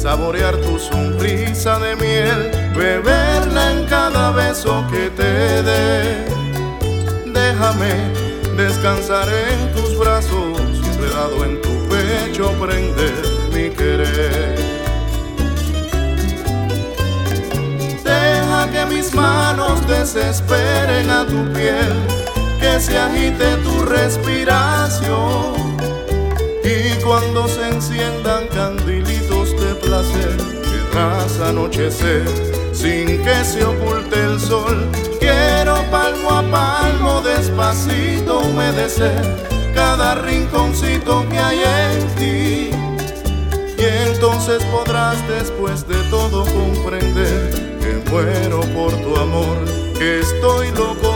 Saborear 0.03 0.57
tu 0.57 0.77
sonrisa 0.77 1.79
de 1.79 1.95
miel, 1.95 2.51
beberla 2.75 3.71
en 3.71 3.85
cada 3.85 4.31
beso 4.31 4.85
que 4.91 5.09
te 5.09 5.63
dé. 5.63 6.25
Déjame 7.25 7.93
descansar 8.57 9.29
en 9.29 9.73
tus 9.73 9.97
brazos, 9.97 10.59
enredado 10.91 11.45
en 11.45 11.61
tu 11.61 11.73
pecho, 11.87 12.51
prender 12.59 13.23
mi 13.53 13.69
querer. 13.69 14.57
Deja 18.03 18.69
que 18.73 18.85
mis 18.93 19.15
manos 19.15 19.87
desesperen 19.87 21.09
a 21.09 21.25
tu 21.25 21.41
piel, 21.53 21.93
que 22.59 22.77
se 22.77 22.97
agite 22.97 23.55
tu 23.63 23.85
respiración. 23.85 25.53
Y 26.65 27.01
cuando 27.03 27.47
se 27.47 27.69
enciendan 27.69 28.47
candilitos 28.47 29.22
de 30.11 30.23
placer, 30.23 30.37
querrás 30.63 31.39
anochecer 31.39 32.53
sin 32.73 33.23
que 33.23 33.43
se 33.43 33.63
oculte 33.63 34.19
el 34.19 34.39
sol. 34.39 34.89
Quiero 35.19 35.75
palmo 35.89 36.29
a 36.31 36.43
palmo 36.51 37.21
despacito 37.21 38.39
humedecer 38.39 39.21
cada 39.73 40.15
rinconcito 40.15 41.25
que 41.29 41.37
hay 41.37 41.59
en 41.59 42.07
ti. 42.15 42.69
Y 43.77 43.85
entonces 44.09 44.63
podrás 44.65 45.17
después 45.27 45.87
de 45.87 45.95
todo 46.09 46.45
comprender 46.45 47.77
que 47.79 48.09
muero 48.09 48.61
por 48.73 48.91
tu 49.01 49.15
amor, 49.17 49.57
que 49.97 50.19
estoy 50.19 50.71
loco 50.71 51.12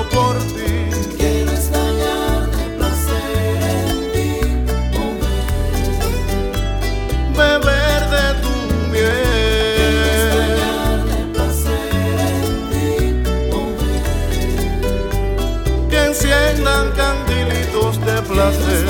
placer. 18.38 18.86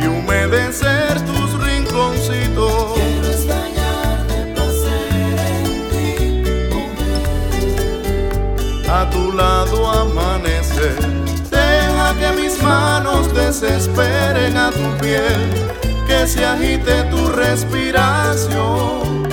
y 0.00 0.06
humedecer 0.06 1.20
tus 1.26 1.64
rinconcitos. 1.64 2.98
A 8.90 9.08
tu 9.10 9.32
lado 9.32 9.88
amanecer. 9.88 10.96
Deja 11.50 12.14
que 12.18 12.42
mis 12.42 12.60
manos 12.62 13.32
desesperen 13.32 14.56
a 14.56 14.72
tu 14.72 14.98
piel, 15.00 15.40
que 16.08 16.26
se 16.26 16.44
agite 16.44 17.04
tu 17.04 17.28
respiración. 17.28 19.28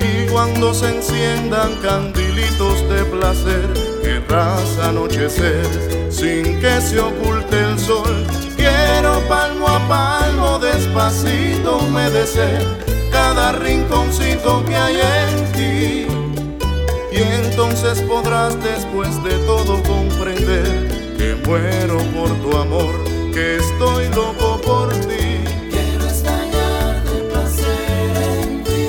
Y 0.00 0.26
cuando 0.30 0.72
se 0.72 0.96
enciendan 0.96 1.74
candilitos 1.82 2.88
de 2.88 3.04
placer, 3.04 3.91
anochecer 4.34 5.66
sin 6.10 6.58
que 6.60 6.80
se 6.80 6.98
oculte 6.98 7.58
el 7.58 7.78
sol. 7.78 8.26
Quiero 8.56 9.20
palmo 9.28 9.68
a 9.68 9.88
palmo 9.88 10.58
despacito 10.58 11.78
humedecer 11.78 12.64
cada 13.10 13.52
rinconcito 13.52 14.64
que 14.64 14.74
hay 14.74 14.96
en 14.96 15.52
ti. 15.52 16.06
Y 17.12 17.22
entonces 17.44 18.00
podrás 18.02 18.56
después 18.62 19.22
de 19.22 19.36
todo 19.40 19.82
comprender 19.82 20.88
que 21.18 21.36
muero 21.46 21.98
por 22.14 22.30
tu 22.40 22.56
amor, 22.56 22.94
que 23.34 23.56
estoy 23.56 24.08
loco 24.14 24.58
por 24.62 24.88
ti. 24.92 25.44
quiero 25.70 26.06
placer 27.28 28.16
en 28.16 28.64
ti, 28.64 28.88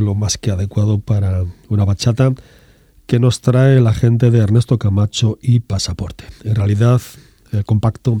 más 0.00 0.38
que 0.38 0.50
adecuado 0.50 0.98
para 0.98 1.44
una 1.68 1.84
bachata 1.84 2.32
que 3.06 3.18
nos 3.18 3.40
trae 3.40 3.80
la 3.80 3.92
gente 3.92 4.30
de 4.30 4.38
Ernesto 4.38 4.78
Camacho 4.78 5.38
y 5.42 5.60
Pasaporte. 5.60 6.24
En 6.44 6.54
realidad, 6.54 7.00
el 7.52 7.64
compacto 7.64 8.20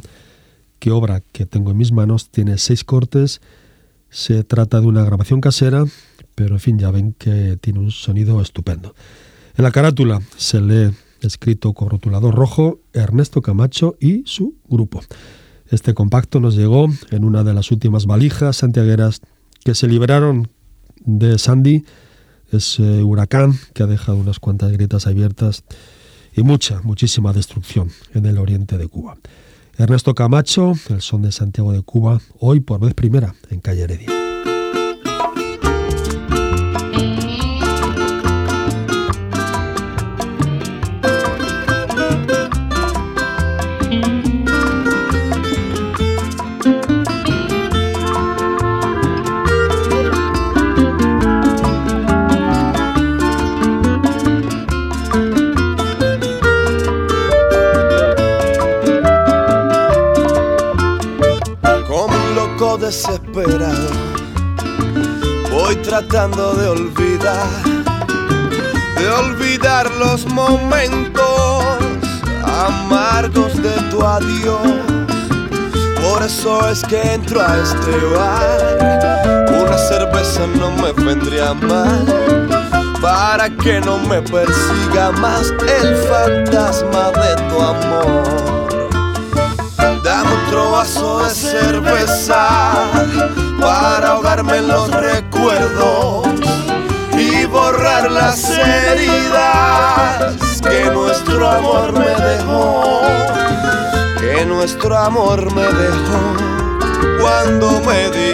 que 0.78 0.90
obra 0.90 1.22
que 1.32 1.46
tengo 1.46 1.70
en 1.70 1.78
mis 1.78 1.92
manos 1.92 2.30
tiene 2.30 2.58
seis 2.58 2.84
cortes. 2.84 3.40
Se 4.10 4.44
trata 4.44 4.80
de 4.80 4.86
una 4.86 5.04
grabación 5.04 5.40
casera, 5.40 5.84
pero 6.34 6.56
en 6.56 6.60
fin, 6.60 6.78
ya 6.78 6.90
ven 6.90 7.14
que 7.14 7.56
tiene 7.60 7.78
un 7.78 7.90
sonido 7.90 8.42
estupendo. 8.42 8.94
En 9.56 9.64
la 9.64 9.70
carátula 9.70 10.20
se 10.36 10.60
lee 10.60 10.90
escrito 11.20 11.72
con 11.72 11.88
rotulador 11.88 12.34
rojo 12.34 12.80
Ernesto 12.92 13.40
Camacho 13.40 13.96
y 14.00 14.22
su 14.26 14.56
grupo. 14.68 15.00
Este 15.70 15.94
compacto 15.94 16.40
nos 16.40 16.56
llegó 16.56 16.88
en 17.10 17.24
una 17.24 17.44
de 17.44 17.54
las 17.54 17.70
últimas 17.70 18.04
valijas 18.04 18.56
santiagueras 18.56 19.20
que 19.64 19.74
se 19.74 19.86
liberaron 19.86 20.50
de 21.04 21.38
Sandy, 21.38 21.84
ese 22.50 23.02
huracán 23.02 23.54
que 23.74 23.82
ha 23.82 23.86
dejado 23.86 24.18
unas 24.18 24.38
cuantas 24.38 24.72
grietas 24.72 25.06
abiertas 25.06 25.64
y 26.34 26.42
mucha, 26.42 26.80
muchísima 26.82 27.32
destrucción 27.32 27.90
en 28.14 28.26
el 28.26 28.38
oriente 28.38 28.78
de 28.78 28.88
Cuba. 28.88 29.16
Ernesto 29.78 30.14
Camacho, 30.14 30.74
el 30.90 31.00
son 31.00 31.22
de 31.22 31.32
Santiago 31.32 31.72
de 31.72 31.82
Cuba, 31.82 32.20
hoy 32.38 32.60
por 32.60 32.80
vez 32.80 32.94
primera 32.94 33.34
en 33.50 33.60
Calle 33.60 33.82
Heredia. 33.82 34.31
Desesperado, 62.92 63.88
voy 65.50 65.74
tratando 65.76 66.52
de 66.52 66.68
olvidar, 66.68 67.48
de 68.98 69.08
olvidar 69.08 69.90
los 69.92 70.26
momentos 70.26 71.64
amargos 72.44 73.56
de 73.62 73.72
tu 73.90 74.04
adiós. 74.04 74.60
Por 76.02 76.22
eso 76.22 76.68
es 76.68 76.82
que 76.82 77.14
entro 77.14 77.40
a 77.40 77.56
este 77.62 77.96
bar, 78.14 79.48
una 79.48 79.78
cerveza 79.78 80.46
no 80.58 80.70
me 80.72 80.92
vendría 80.92 81.54
mal, 81.54 82.04
para 83.00 83.48
que 83.48 83.80
no 83.80 83.96
me 84.00 84.20
persiga 84.20 85.12
más 85.12 85.50
el 85.80 85.96
fantasma 86.10 87.10
de 87.22 87.36
tu 87.48 87.62
amor. 87.62 88.51
Otro 90.52 90.70
vaso 90.70 91.24
de 91.24 91.30
cerveza 91.30 92.90
para 93.58 94.08
ahogarme 94.08 94.58
en 94.58 94.68
los 94.68 94.90
recuerdos 94.90 96.28
y 97.16 97.46
borrar 97.46 98.10
las 98.10 98.50
heridas 98.50 100.36
que 100.60 100.90
nuestro 100.90 101.48
amor 101.48 101.94
me 101.94 102.04
dejó, 102.04 103.00
que 104.20 104.44
nuestro 104.44 104.94
amor 104.94 105.50
me 105.54 105.64
dejó 105.64 106.20
cuando 107.18 107.80
me 107.86 108.10
dijiste 108.10 108.31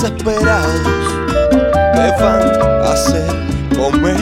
desesperados 0.00 0.80
me 1.94 2.10
van 2.22 2.62
a 2.82 2.92
hacer 2.92 3.28
comer. 3.76 4.16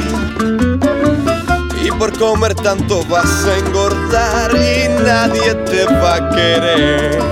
Y 1.84 1.90
por 1.92 2.18
comer 2.18 2.54
tanto 2.56 3.04
vas 3.08 3.44
a 3.44 3.58
engordar 3.58 4.50
y 4.56 4.88
nadie 5.04 5.54
te 5.54 5.84
va 5.84 6.16
a 6.16 6.30
querer. 6.30 7.22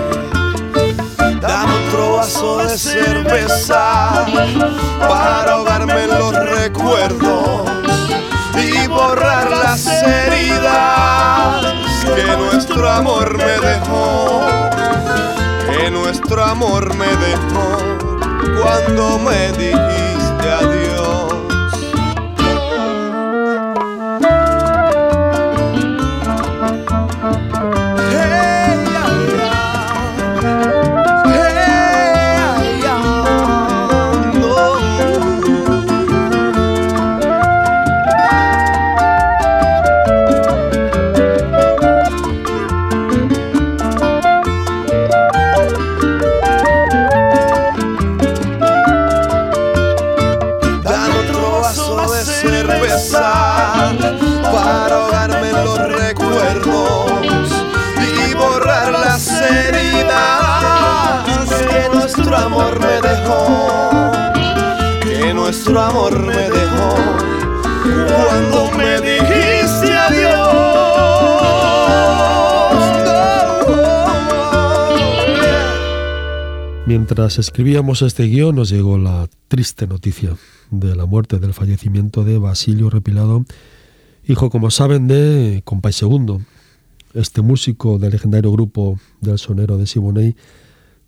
Dame 1.40 1.72
otro 1.88 2.16
vaso 2.18 2.58
de 2.58 2.78
cerveza 2.78 4.24
para 5.08 5.52
ahogarme 5.52 6.06
los 6.06 6.32
recuerdos 6.32 7.68
y 8.54 8.86
borrar 8.86 9.50
las 9.50 9.86
heridas 9.86 11.64
que 12.14 12.36
nuestro 12.36 12.88
amor 12.88 13.36
me 13.36 13.58
dejó, 13.68 14.40
que 15.68 15.90
nuestro 15.90 16.44
amor 16.44 16.94
me 16.94 17.06
dejó 17.06 18.05
cuando 18.66 19.16
me 19.20 19.52
dijiste 19.52 20.25
amor 66.06 66.26
me 66.26 66.34
dejó 66.34 66.94
cuando 68.08 68.70
me 68.76 69.00
dijiste 69.00 69.92
adiós. 69.92 70.46
Mientras 76.86 77.38
escribíamos 77.38 78.02
este 78.02 78.24
guion 78.24 78.54
nos 78.54 78.70
llegó 78.70 78.98
la 78.98 79.28
triste 79.48 79.86
noticia 79.86 80.36
de 80.70 80.94
la 80.94 81.06
muerte, 81.06 81.38
del 81.38 81.54
fallecimiento 81.54 82.24
de 82.24 82.38
Basilio 82.38 82.90
Repilado, 82.90 83.44
hijo, 84.26 84.50
como 84.50 84.70
saben, 84.70 85.08
de 85.08 85.62
Compay 85.64 85.92
Segundo. 85.92 86.40
Este 87.14 87.40
músico 87.42 87.98
del 87.98 88.12
legendario 88.12 88.52
grupo 88.52 89.00
del 89.20 89.38
sonero 89.38 89.78
de 89.78 89.86
Siboney 89.86 90.36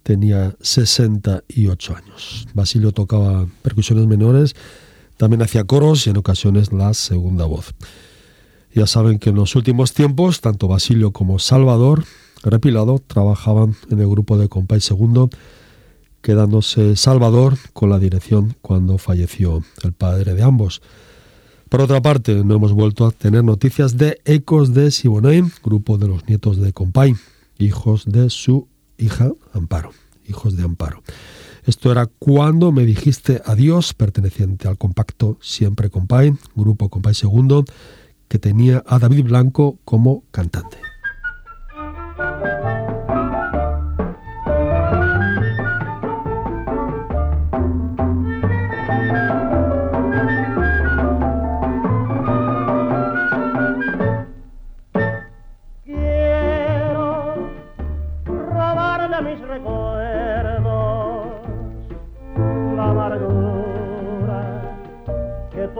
tenía 0.02 0.56
68 0.60 1.96
años. 1.96 2.48
Basilio 2.54 2.92
tocaba 2.92 3.46
percusiones 3.62 4.06
menores, 4.06 4.56
también 5.18 5.42
hacía 5.42 5.64
coros 5.64 6.06
y 6.06 6.10
en 6.10 6.16
ocasiones 6.16 6.72
la 6.72 6.94
segunda 6.94 7.44
voz. 7.44 7.74
Ya 8.74 8.86
saben 8.86 9.18
que 9.18 9.30
en 9.30 9.36
los 9.36 9.54
últimos 9.56 9.92
tiempos, 9.92 10.40
tanto 10.40 10.68
Basilio 10.68 11.12
como 11.12 11.38
Salvador 11.38 12.04
Repilado 12.42 13.02
trabajaban 13.04 13.74
en 13.90 13.98
el 14.00 14.08
grupo 14.08 14.38
de 14.38 14.48
Compay 14.48 14.80
Segundo, 14.80 15.28
quedándose 16.22 16.96
Salvador 16.96 17.58
con 17.72 17.90
la 17.90 17.98
dirección 17.98 18.54
cuando 18.62 18.98
falleció 18.98 19.64
el 19.82 19.92
padre 19.92 20.34
de 20.34 20.42
ambos. 20.42 20.80
Por 21.68 21.80
otra 21.80 22.00
parte, 22.00 22.44
no 22.44 22.54
hemos 22.54 22.72
vuelto 22.72 23.06
a 23.06 23.10
tener 23.10 23.44
noticias 23.44 23.96
de 23.96 24.20
Ecos 24.24 24.72
de 24.72 24.90
Siboney, 24.90 25.42
grupo 25.62 25.98
de 25.98 26.08
los 26.08 26.26
nietos 26.28 26.58
de 26.58 26.72
Compay, 26.72 27.16
hijos 27.58 28.04
de 28.06 28.30
su 28.30 28.68
hija 28.96 29.32
Amparo, 29.52 29.90
hijos 30.26 30.56
de 30.56 30.62
Amparo. 30.62 31.02
Esto 31.68 31.92
era 31.92 32.06
cuando 32.06 32.72
me 32.72 32.86
dijiste 32.86 33.42
adiós, 33.44 33.92
perteneciente 33.92 34.68
al 34.68 34.78
compacto 34.78 35.36
Siempre 35.42 35.90
Compay, 35.90 36.32
grupo 36.54 36.88
Compay 36.88 37.12
Segundo, 37.12 37.66
que 38.26 38.38
tenía 38.38 38.82
a 38.86 38.98
David 38.98 39.24
Blanco 39.24 39.78
como 39.84 40.24
cantante. 40.30 40.78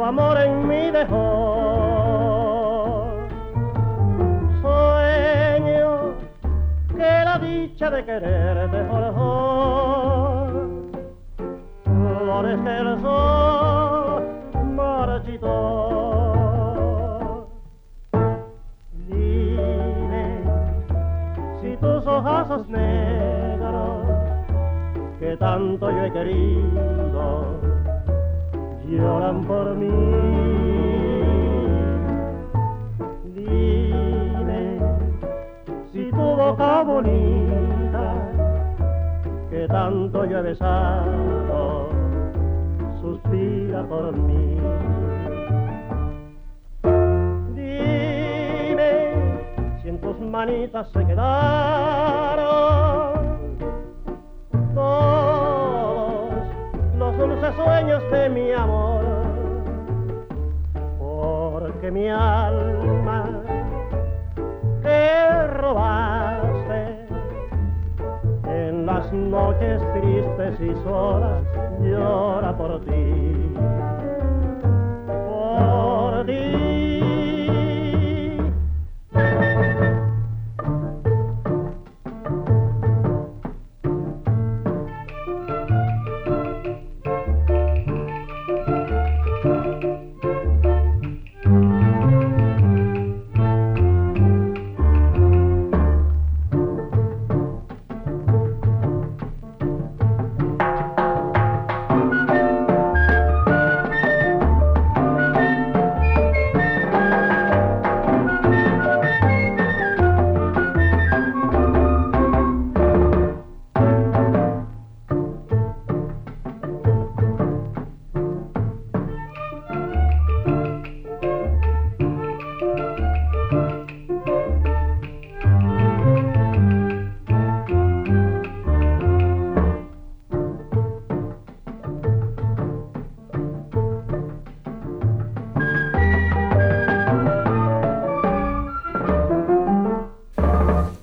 Amor 0.09 0.41
en 0.41 0.67
mí 0.67 0.91
dejó. 0.91 1.19
Sueño 4.63 6.15
que 6.97 7.25
la 7.29 7.39
dicha 7.39 7.91
de 7.91 8.05
quererte 8.07 8.85
forjó. 8.85 10.47
Flores 11.85 12.65
del 12.65 13.01
sol 13.03 14.23
marchitó. 14.75 15.49
Dime 19.09 20.43
si 21.61 21.77
tus 21.77 22.07
ojazos 22.07 22.67
negros 22.69 24.07
que 25.21 25.37
tanto 25.37 25.91
yo 25.91 26.05
he 26.05 26.13
querido 26.13 27.78
lloran 28.97 29.45
por 29.45 29.75
mí. 29.75 29.91
Dime 33.35 34.79
si 35.93 36.11
tu 36.11 36.17
boca 36.17 36.83
bonita 36.83 38.15
que 39.51 39.67
tanto 39.69 40.25
yo 40.25 40.39
he 40.39 40.43
besado 40.43 41.89
suspira 43.01 43.83
por 43.85 44.17
mí. 44.17 44.57
Dime 47.55 48.93
si 49.83 49.89
en 49.89 50.01
tus 50.01 50.19
manitas 50.21 50.89
se 50.91 51.05
quedaron 51.05 53.08
sueños 57.57 58.03
de 58.11 58.29
mi 58.29 58.53
amor, 58.53 59.05
porque 60.99 61.91
mi 61.91 62.09
alma 62.09 63.43
que 64.83 65.47
robaste 65.59 67.07
en 68.45 68.87
las 68.87 69.13
noches 69.13 69.81
tristes 69.95 70.61
y 70.61 70.75
solas 70.83 71.43
llora 71.81 72.57
por 72.57 72.81
ti, 72.85 73.38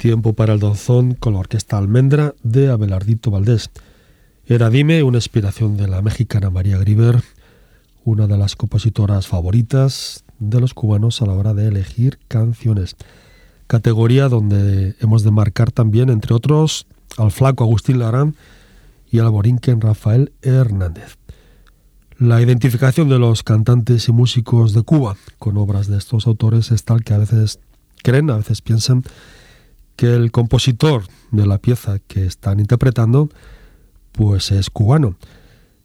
Tiempo 0.05 0.33
para 0.33 0.53
el 0.53 0.59
danzón 0.59 1.15
con 1.15 1.33
la 1.33 1.39
orquesta 1.39 1.79
Almendra 1.79 2.35
de 2.43 2.69
Abelardito 2.69 3.31
Valdés. 3.31 3.71
Era 4.45 4.69
Dime, 4.69 5.01
una 5.01 5.17
inspiración 5.17 5.77
de 5.77 5.87
la 5.87 6.03
mexicana 6.03 6.51
María 6.51 6.77
Griver, 6.77 7.23
una 8.03 8.27
de 8.27 8.37
las 8.37 8.55
compositoras 8.55 9.25
favoritas 9.25 10.23
de 10.37 10.61
los 10.61 10.75
cubanos 10.75 11.23
a 11.23 11.25
la 11.25 11.33
hora 11.33 11.55
de 11.55 11.69
elegir 11.69 12.19
canciones. 12.27 12.95
Categoría 13.65 14.29
donde 14.29 14.93
hemos 14.99 15.23
de 15.23 15.31
marcar 15.31 15.71
también, 15.71 16.11
entre 16.11 16.35
otros, 16.35 16.85
al 17.17 17.31
flaco 17.31 17.63
Agustín 17.63 17.97
Larán 17.97 18.35
y 19.09 19.17
al 19.17 19.31
borinquen 19.31 19.81
Rafael 19.81 20.33
Hernández. 20.43 21.17
La 22.19 22.39
identificación 22.43 23.09
de 23.09 23.17
los 23.17 23.41
cantantes 23.41 24.07
y 24.07 24.11
músicos 24.11 24.75
de 24.75 24.83
Cuba 24.83 25.15
con 25.39 25.57
obras 25.57 25.87
de 25.87 25.97
estos 25.97 26.27
autores 26.27 26.69
es 26.69 26.83
tal 26.83 27.03
que 27.03 27.15
a 27.15 27.17
veces 27.17 27.59
creen, 28.03 28.29
a 28.29 28.37
veces 28.37 28.61
piensan 28.61 29.01
que 29.95 30.13
el 30.13 30.31
compositor 30.31 31.03
de 31.31 31.45
la 31.45 31.57
pieza 31.57 31.99
que 32.07 32.25
están 32.25 32.59
interpretando 32.59 33.29
pues 34.11 34.51
es 34.51 34.69
cubano. 34.69 35.15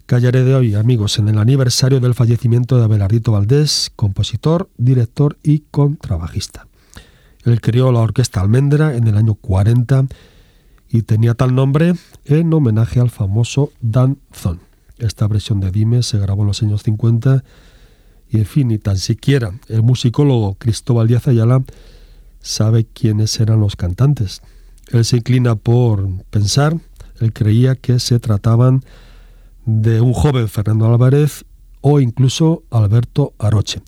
Callaré 0.07 0.43
de 0.43 0.55
hoy, 0.55 0.75
amigos, 0.75 1.19
en 1.19 1.29
el 1.29 1.39
aniversario 1.39 2.01
del 2.01 2.15
fallecimiento 2.15 2.77
de 2.77 2.85
Abelardito 2.85 3.33
Valdés, 3.33 3.93
compositor, 3.95 4.69
director 4.77 5.39
y 5.43 5.61
contrabajista. 5.71 6.67
Él 7.45 7.61
creó 7.61 7.93
la 7.93 8.01
orquesta 8.01 8.41
Almendra 8.41 8.97
en 8.97 9.07
el 9.07 9.17
año 9.17 9.35
40 9.35 10.07
y 10.89 11.03
tenía 11.03 11.35
tal 11.35 11.55
nombre 11.55 11.95
en 12.25 12.53
homenaje 12.53 13.01
al 13.01 13.11
famoso 13.11 13.73
danzón. 13.81 14.61
Esta 14.99 15.29
versión 15.29 15.61
de 15.61 15.71
Dime 15.71 16.03
se 16.03 16.19
grabó 16.19 16.43
en 16.43 16.49
los 16.49 16.63
años 16.63 16.83
50 16.83 17.45
y, 18.29 18.39
en 18.39 18.47
fin, 18.47 18.69
ni 18.69 18.79
tan 18.79 18.99
siquiera 18.99 19.53
el 19.69 19.83
musicólogo 19.83 20.55
Cristóbal 20.55 21.09
Díaz 21.09 21.29
Ayala 21.29 21.63
sabe 22.41 22.85
quiénes 22.85 23.39
eran 23.41 23.61
los 23.61 23.77
cantantes. 23.77 24.43
Él 24.93 25.05
se 25.05 25.19
inclina 25.19 25.55
por 25.55 26.09
pensar, 26.31 26.77
él 27.21 27.33
creía 27.33 27.77
que 27.77 28.01
se 28.01 28.19
trataban 28.19 28.85
de 29.67 30.01
un 30.01 30.13
joven 30.13 30.49
Fernando 30.49 30.87
Álvarez 30.87 31.45
o 31.81 32.01
incluso 32.01 32.65
Alberto 32.71 33.35
Aroche. 33.39 33.83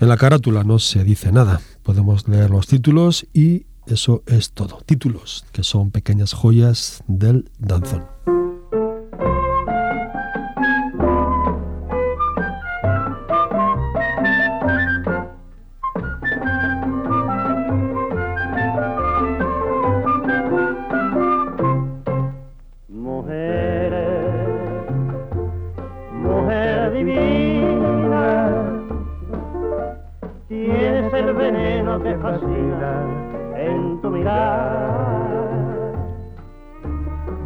En 0.00 0.08
la 0.08 0.16
carátula 0.16 0.64
no 0.64 0.78
se 0.78 1.04
dice 1.04 1.30
nada, 1.32 1.60
podemos 1.82 2.26
leer 2.26 2.50
los 2.50 2.66
títulos 2.66 3.26
y 3.32 3.66
eso 3.86 4.22
es 4.26 4.52
todo. 4.52 4.78
Títulos 4.86 5.44
que 5.52 5.62
son 5.62 5.90
pequeñas 5.90 6.32
joyas 6.32 7.02
del 7.06 7.50
danzón. 7.58 8.41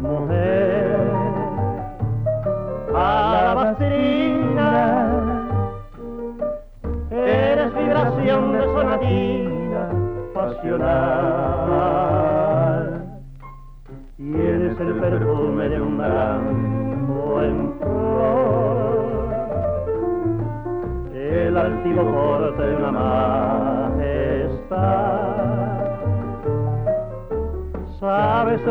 mujer, 0.01 0.97
a 2.93 3.31
la 3.31 3.39
alabastrina, 3.41 4.69
eres 7.11 7.73
vibración 7.73 8.53
de 8.53 8.63
sonadina 8.63 9.89
pasional. 10.33 11.26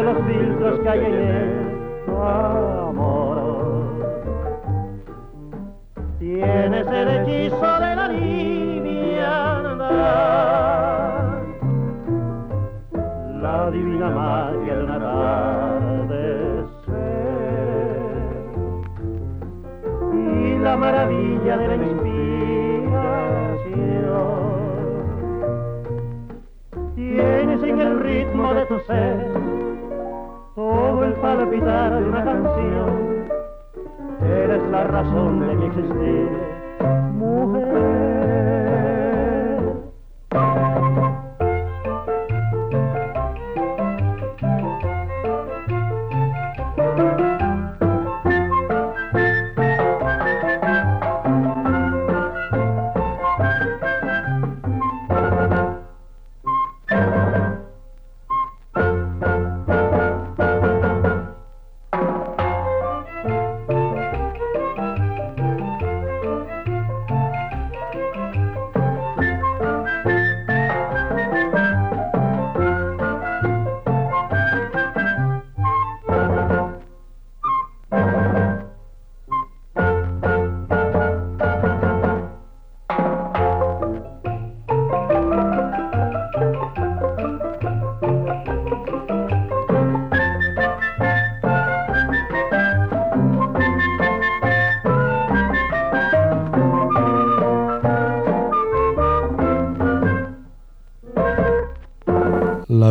Los 0.03 0.27
filtros 0.27 0.81
que 0.81 0.89
hay 0.89 0.99
en 0.99 1.15
él, 1.15 1.66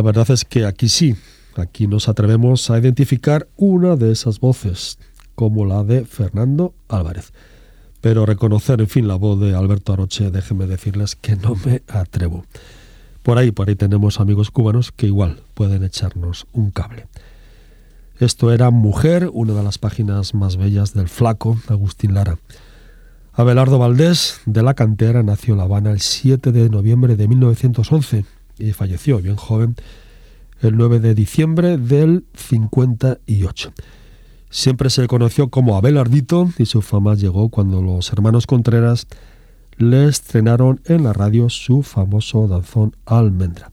verdad 0.06 0.30
es 0.30 0.44
que 0.44 0.64
aquí 0.66 0.88
sí, 0.88 1.16
aquí 1.56 1.88
nos 1.88 2.08
atrevemos 2.08 2.70
a 2.70 2.78
identificar 2.78 3.48
una 3.56 3.96
de 3.96 4.12
esas 4.12 4.38
voces, 4.38 5.00
como 5.34 5.66
la 5.66 5.82
de 5.82 6.04
Fernando 6.04 6.74
Álvarez. 6.88 7.32
Pero 8.02 8.24
reconocer, 8.24 8.80
en 8.80 8.86
fin, 8.86 9.08
la 9.08 9.16
voz 9.16 9.40
de 9.40 9.56
Alberto 9.56 9.92
Aroche, 9.92 10.30
déjenme 10.30 10.68
decirles 10.68 11.16
que 11.16 11.34
no 11.34 11.56
me 11.56 11.82
atrevo. 11.88 12.44
Por 13.24 13.36
ahí, 13.36 13.50
por 13.50 13.68
ahí 13.68 13.74
tenemos 13.74 14.20
amigos 14.20 14.52
cubanos 14.52 14.92
que 14.92 15.06
igual 15.06 15.42
pueden 15.54 15.82
echarnos 15.82 16.46
un 16.52 16.70
cable. 16.70 17.08
Esto 18.20 18.52
era 18.52 18.70
Mujer, 18.70 19.28
una 19.32 19.54
de 19.54 19.64
las 19.64 19.78
páginas 19.78 20.34
más 20.34 20.56
bellas 20.56 20.94
del 20.94 21.08
flaco 21.08 21.58
Agustín 21.66 22.14
Lara. 22.14 22.38
Abelardo 23.32 23.80
Valdés, 23.80 24.40
de 24.46 24.62
la 24.62 24.74
cantera, 24.74 25.24
nació 25.24 25.54
en 25.54 25.58
La 25.58 25.64
Habana 25.64 25.90
el 25.90 26.00
7 26.00 26.52
de 26.52 26.70
noviembre 26.70 27.16
de 27.16 27.26
1911 27.26 28.24
y 28.58 28.72
falleció 28.72 29.18
bien 29.18 29.36
joven 29.36 29.76
el 30.60 30.76
9 30.76 31.00
de 31.00 31.14
diciembre 31.14 31.76
del 31.78 32.24
58. 32.34 33.72
Siempre 34.50 34.90
se 34.90 35.06
conoció 35.06 35.48
como 35.48 35.76
Abelardito 35.76 36.48
y 36.58 36.66
su 36.66 36.82
fama 36.82 37.14
llegó 37.14 37.50
cuando 37.50 37.82
los 37.82 38.12
hermanos 38.12 38.46
Contreras 38.46 39.06
le 39.76 40.06
estrenaron 40.08 40.80
en 40.86 41.04
la 41.04 41.12
radio 41.12 41.50
su 41.50 41.82
famoso 41.82 42.48
danzón 42.48 42.96
Almendra. 43.04 43.70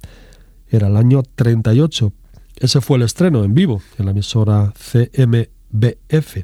Era 0.67 0.87
el 0.87 0.97
año 0.97 1.23
38. 1.35 2.11
Ese 2.57 2.81
fue 2.81 2.97
el 2.97 3.03
estreno 3.03 3.43
en 3.43 3.53
vivo 3.53 3.81
en 3.97 4.05
la 4.05 4.11
emisora 4.11 4.73
CMBF. 4.75 6.43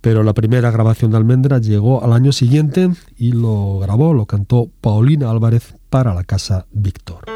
Pero 0.00 0.22
la 0.22 0.34
primera 0.34 0.70
grabación 0.70 1.10
de 1.10 1.16
Almendra 1.16 1.58
llegó 1.58 2.04
al 2.04 2.12
año 2.12 2.30
siguiente 2.30 2.90
y 3.16 3.32
lo 3.32 3.78
grabó, 3.78 4.12
lo 4.12 4.26
cantó 4.26 4.70
Paulina 4.82 5.30
Álvarez 5.30 5.76
para 5.88 6.14
la 6.14 6.24
Casa 6.24 6.66
Víctor. 6.70 7.33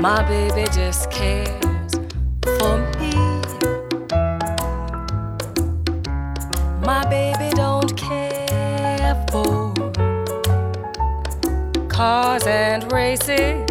My 0.00 0.22
baby 0.22 0.64
just 0.72 1.10
cares 1.10 1.92
for 2.58 2.78
me. 2.98 3.12
My 6.82 7.04
baby 7.10 7.54
don't 7.54 7.94
care 7.98 9.26
for 9.30 9.74
cars 11.88 12.46
and 12.46 12.90
races. 12.90 13.68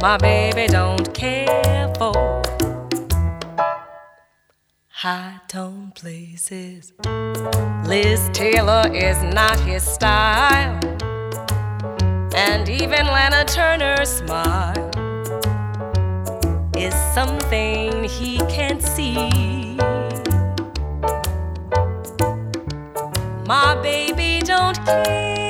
My 0.00 0.18
baby 0.18 0.68
don't 0.68 1.12
care 1.12 1.92
for 1.98 2.42
high 4.86 5.40
tone 5.48 5.90
places. 5.96 6.92
Liz 7.88 8.30
Taylor 8.32 8.88
is 8.94 9.20
not 9.34 9.58
his 9.58 9.82
style, 9.82 10.78
and 12.36 12.68
even 12.68 13.06
Lana 13.06 13.44
Turner's 13.46 14.10
smile 14.10 14.83
is 16.76 16.94
something 17.14 18.04
he 18.04 18.38
can't 18.48 18.82
see. 18.82 19.76
My 23.46 23.78
baby 23.82 24.40
don't 24.44 24.76
care 24.84 25.43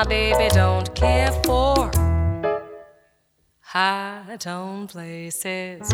My 0.00 0.06
baby 0.06 0.48
don't 0.54 0.94
care 0.94 1.30
for 1.44 1.90
high 3.60 4.34
tone 4.38 4.86
places. 4.86 5.92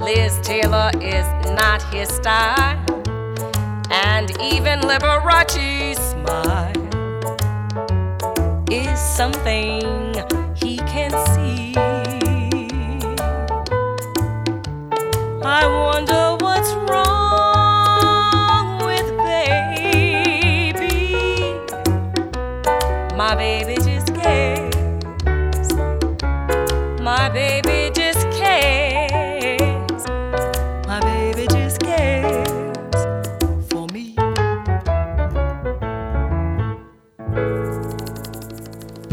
Liz 0.00 0.38
Taylor 0.44 0.92
is 1.00 1.26
not 1.56 1.82
his 1.92 2.08
style, 2.08 2.78
and 3.90 4.30
even 4.40 4.80
Liberace's 4.82 5.98
smile 5.98 6.70
is 8.70 8.96
something 9.00 10.14
he 10.54 10.76
can 10.76 11.10
see. 11.34 11.85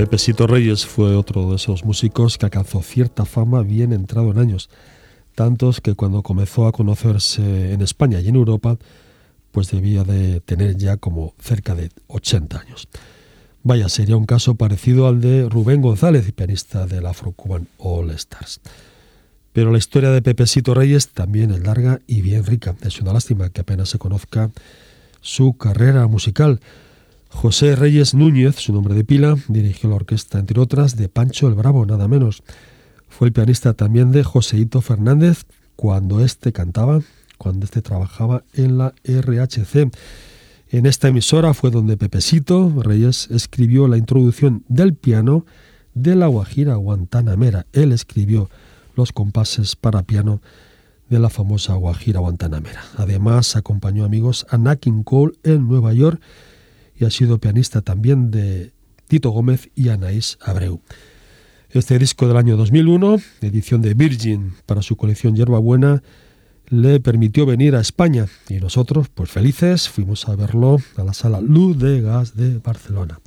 Pepesito 0.03 0.47
Reyes 0.47 0.85
fue 0.85 1.15
otro 1.15 1.49
de 1.49 1.55
esos 1.55 1.85
músicos 1.85 2.37
que 2.37 2.45
alcanzó 2.45 2.81
cierta 2.81 3.23
fama 3.23 3.61
bien 3.61 3.93
entrado 3.93 4.31
en 4.31 4.37
años, 4.37 4.69
tantos 5.33 5.79
que 5.79 5.95
cuando 5.95 6.23
comenzó 6.23 6.67
a 6.67 6.73
conocerse 6.73 7.71
en 7.71 7.81
España 7.81 8.19
y 8.19 8.27
en 8.27 8.35
Europa, 8.35 8.77
pues 9.53 9.71
debía 9.71 10.03
de 10.03 10.41
tener 10.41 10.75
ya 10.75 10.97
como 10.97 11.33
cerca 11.39 11.73
de 11.73 11.89
80 12.07 12.59
años. 12.59 12.89
Vaya, 13.63 13.87
sería 13.87 14.17
un 14.17 14.25
caso 14.25 14.55
parecido 14.55 15.07
al 15.07 15.21
de 15.21 15.47
Rubén 15.47 15.81
González, 15.81 16.29
pianista 16.33 16.85
del 16.85 17.05
Afro-Cuban 17.05 17.69
All 17.77 18.09
Stars. 18.11 18.59
Pero 19.53 19.71
la 19.71 19.77
historia 19.77 20.11
de 20.11 20.21
Pepesito 20.21 20.73
Reyes 20.73 21.11
también 21.11 21.51
es 21.51 21.61
larga 21.61 22.01
y 22.07 22.19
bien 22.19 22.45
rica. 22.45 22.75
Es 22.81 22.99
una 22.99 23.13
lástima 23.13 23.51
que 23.51 23.61
apenas 23.61 23.87
se 23.87 23.99
conozca 23.99 24.51
su 25.21 25.53
carrera 25.53 26.07
musical. 26.07 26.59
José 27.33 27.75
Reyes 27.75 28.13
Núñez, 28.13 28.55
su 28.55 28.71
nombre 28.71 28.93
de 28.93 29.03
pila, 29.03 29.35
dirigió 29.49 29.89
la 29.89 29.97
orquesta, 29.97 30.39
entre 30.39 30.61
otras, 30.61 30.95
de 30.95 31.09
Pancho 31.09 31.47
el 31.49 31.55
Bravo, 31.55 31.85
nada 31.85 32.07
menos. 32.07 32.43
Fue 33.09 33.27
el 33.27 33.33
pianista 33.33 33.73
también 33.73 34.11
de 34.11 34.23
Joseito 34.23 34.79
Fernández 34.81 35.43
cuando 35.75 36.23
éste 36.23 36.53
cantaba, 36.53 37.01
cuando 37.37 37.65
éste 37.65 37.81
trabajaba 37.81 38.43
en 38.53 38.77
la 38.77 38.93
RHC. 39.03 39.91
En 40.69 40.85
esta 40.85 41.09
emisora 41.09 41.53
fue 41.53 41.69
donde 41.69 41.97
Pepesito 41.97 42.71
Reyes 42.81 43.27
escribió 43.29 43.87
la 43.87 43.97
introducción 43.97 44.63
del 44.69 44.93
piano 44.93 45.45
de 45.95 46.15
la 46.15 46.27
Guajira 46.27 46.75
Guantanamera. 46.75 47.65
Él 47.73 47.91
escribió 47.91 48.49
los 48.95 49.11
compases 49.11 49.75
para 49.75 50.03
piano 50.03 50.39
de 51.09 51.19
la 51.19 51.29
famosa 51.29 51.73
Guajira 51.73 52.21
Guantanamera. 52.21 52.83
Además, 52.95 53.57
acompañó 53.57 54.05
amigos 54.05 54.45
a 54.49 54.57
Nat 54.57 54.85
Cole 55.03 55.33
en 55.43 55.67
Nueva 55.67 55.93
York 55.93 56.21
y 56.95 57.05
ha 57.05 57.09
sido 57.09 57.39
pianista 57.39 57.81
también 57.81 58.31
de 58.31 58.71
Tito 59.07 59.29
Gómez 59.31 59.69
y 59.75 59.89
Anaís 59.89 60.37
Abreu. 60.41 60.81
Este 61.69 61.97
disco 61.97 62.27
del 62.27 62.37
año 62.37 62.55
2001, 62.55 63.17
edición 63.41 63.81
de 63.81 63.93
Virgin 63.93 64.53
para 64.65 64.81
su 64.81 64.95
colección 64.95 65.35
Yerba 65.35 65.59
Buena, 65.59 66.03
le 66.69 66.99
permitió 66.99 67.45
venir 67.45 67.75
a 67.75 67.81
España 67.81 68.27
y 68.49 68.55
nosotros, 68.55 69.09
pues 69.09 69.31
felices, 69.31 69.89
fuimos 69.89 70.27
a 70.27 70.35
verlo 70.35 70.77
a 70.97 71.03
la 71.03 71.13
sala 71.13 71.41
Luz 71.41 71.77
de 71.77 72.01
Gas 72.01 72.35
de 72.35 72.59
Barcelona. 72.59 73.19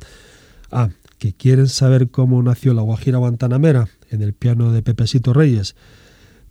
Ah, 0.71 0.91
que 1.19 1.33
quieren 1.33 1.69
saber 1.69 2.11
cómo 2.11 2.43
nació 2.43 2.75
la 2.75 2.83
Guajira 2.83 3.19
Guantanamera 3.19 3.89
en 4.11 4.23
el 4.23 4.33
piano 4.33 4.73
de 4.73 4.83
Pepesito 4.83 5.33
Reyes. 5.33 5.75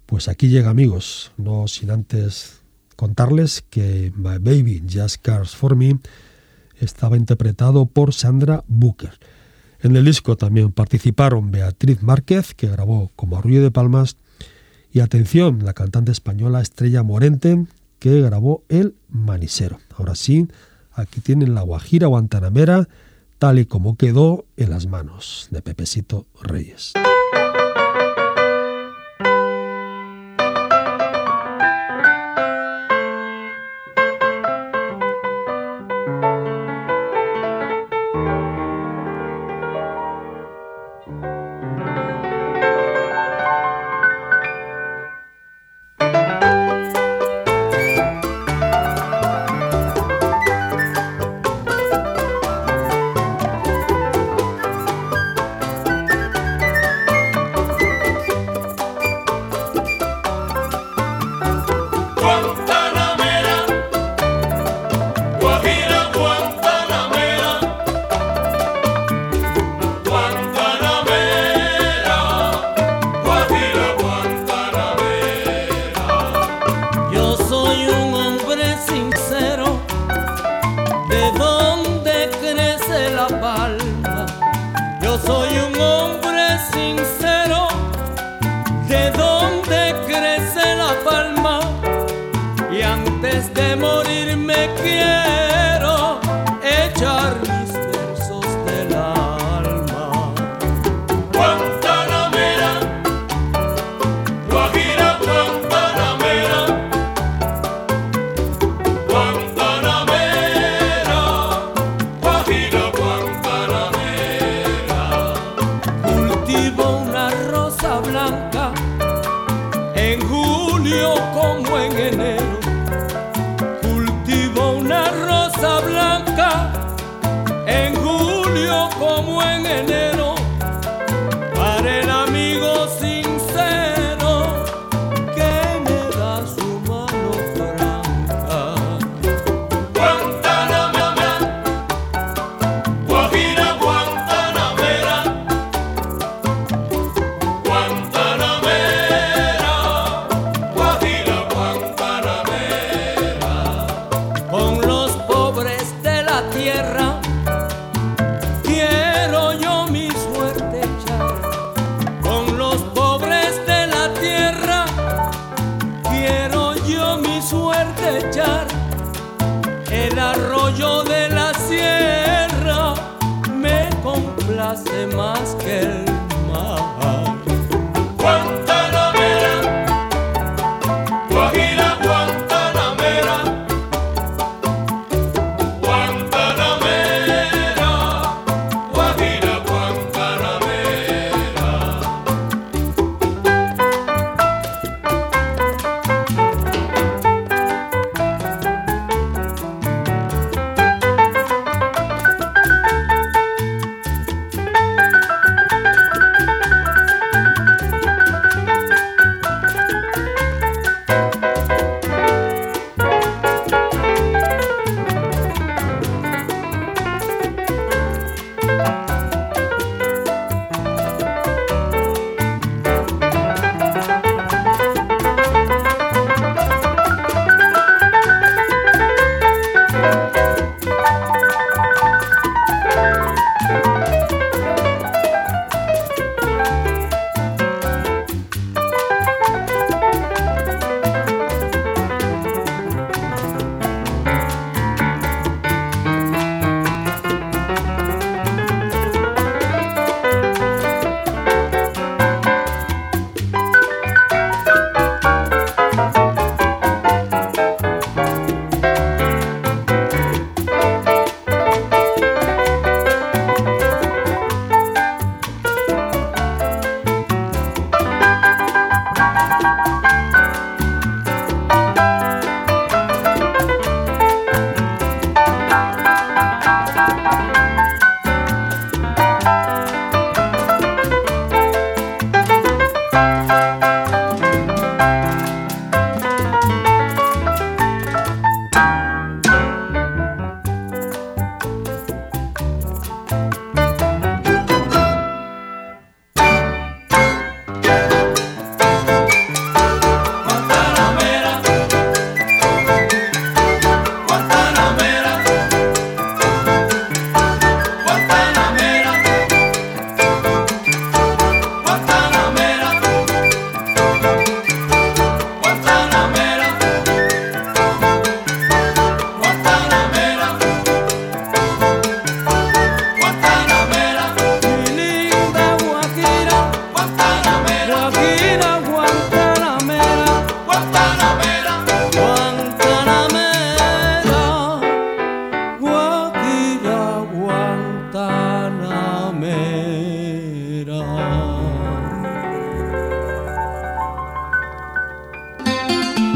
Pues 0.05 0.28
aquí 0.28 0.49
llega 0.49 0.70
amigos, 0.70 1.32
no 1.38 1.68
sin 1.68 1.91
antes 1.91 2.61
contarles 2.95 3.63
que 3.70 4.11
My 4.16 4.38
Baby 4.39 4.84
Just 4.91 5.18
Cars 5.22 5.55
for 5.55 5.76
Me 5.76 5.99
estaba 6.80 7.18
interpretado 7.18 7.86
por 7.86 8.14
Sandra 8.14 8.64
Booker. 8.68 9.20
En 9.80 9.96
el 9.96 10.06
disco 10.06 10.36
también 10.36 10.72
participaron 10.72 11.52
Beatriz 11.52 12.02
Márquez, 12.02 12.54
que 12.54 12.68
grabó 12.68 13.12
como 13.16 13.38
Arrullo 13.38 13.62
de 13.62 13.72
Palmas, 13.72 14.18
y 14.92 15.02
atención, 15.02 15.60
la 15.64 15.74
cantante 15.74 16.12
española 16.12 16.62
Estrella 16.62 17.04
Morente, 17.04 17.66
que 18.00 18.22
grabó 18.22 18.64
El 18.70 18.96
Manisero. 19.10 19.80
Ahora 19.98 20.16
sí, 20.16 20.48
aquí 20.94 21.22
tienen 21.22 21.54
la 21.54 21.62
Guajira 21.62 22.08
Guantanamera, 22.08 22.88
tal 23.38 23.60
y 23.60 23.66
como 23.66 23.98
quedó 23.98 24.46
en 24.58 24.70
las 24.70 24.88
manos 24.88 25.48
de 25.52 25.62
Pepesito 25.62 26.26
Reyes. 26.42 26.94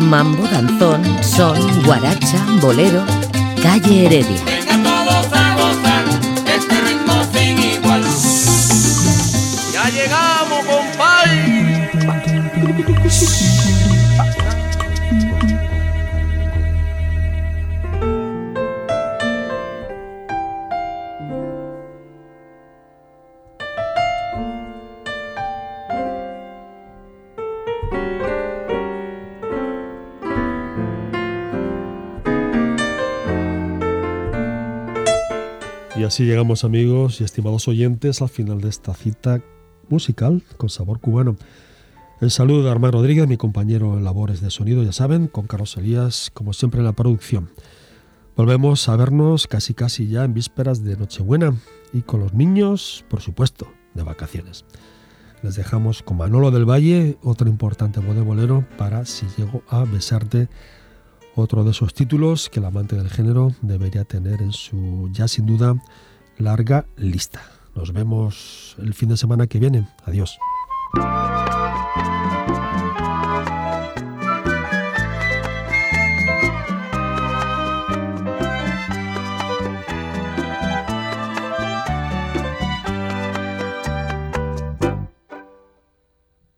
Mambo, 0.10 0.44
danzón, 0.48 1.04
son, 1.22 1.84
guaracha, 1.84 2.44
bolero, 2.62 3.04
calle 3.62 4.06
Heredia. 4.06 4.44
Vengan 4.44 4.82
todos 4.82 5.28
a 5.34 5.56
gozar 5.56 6.06
este 6.48 6.82
ritmo 6.82 7.14
sin 7.32 7.60
igual. 7.60 8.04
Ya 9.72 9.90
llegamos, 9.90 10.66
compadre. 10.66 11.60
Así 36.20 36.26
llegamos 36.26 36.65
amigos 36.65 37.22
y 37.22 37.24
estimados 37.24 37.70
oyentes 37.70 38.22
al 38.22 38.28
final 38.28 38.59
de 38.59 38.67
esta 38.67 38.93
cita 38.93 39.41
musical 39.88 40.43
con 40.57 40.67
sabor 40.67 40.99
cubano. 40.99 41.38
El 42.20 42.30
saludo 42.30 42.61
de 42.61 42.70
Armán 42.70 42.91
Rodríguez, 42.91 43.26
mi 43.26 43.38
compañero 43.38 43.97
en 43.97 44.03
labores 44.03 44.41
de 44.41 44.51
sonido, 44.51 44.84
ya 44.84 44.91
saben, 44.91 45.30
con 45.30 45.47
Carlos 45.47 45.78
Elías, 45.78 46.30
como 46.34 46.51
siempre 46.51 46.82
en 46.82 46.88
la 46.88 46.91
producción. 46.91 47.51
Volvemos 48.36 48.89
a 48.89 48.97
vernos 48.97 49.47
casi 49.47 49.74
casi 49.74 50.09
ya 50.09 50.26
en 50.26 50.34
vísperas 50.34 50.84
de 50.84 50.97
Nochebuena 50.97 51.55
y 51.93 52.01
con 52.01 52.20
los 52.20 52.34
niños, 52.34 53.05
por 53.09 53.22
supuesto, 53.22 53.72
de 53.93 54.03
vacaciones. 54.03 54.65
Les 55.41 55.55
dejamos 55.55 56.03
con 56.03 56.17
Manolo 56.17 56.51
del 56.51 56.70
Valle, 56.70 57.17
otro 57.24 57.47
importante 57.47 58.01
bolero 58.01 58.65
para 58.78 59.05
Si 59.05 59.26
llego 59.38 59.63
a 59.70 59.86
besarte, 59.86 60.49
otro 61.34 61.63
de 61.63 61.72
esos 61.72 61.93
títulos 61.93 62.49
que 62.49 62.59
el 62.59 62.65
amante 62.65 62.97
del 62.97 63.09
género 63.09 63.53
debería 63.61 64.03
tener 64.03 64.41
en 64.41 64.51
su 64.51 65.09
ya 65.13 65.30
sin 65.30 65.45
duda 65.45 65.82
larga 66.40 66.86
lista. 66.96 67.42
Nos 67.76 67.94
vemos 67.94 68.76
el 68.80 68.94
fin 68.94 69.10
de 69.10 69.18
semana 69.18 69.46
que 69.48 69.60
viene. 69.60 69.88
Adiós. 70.06 70.40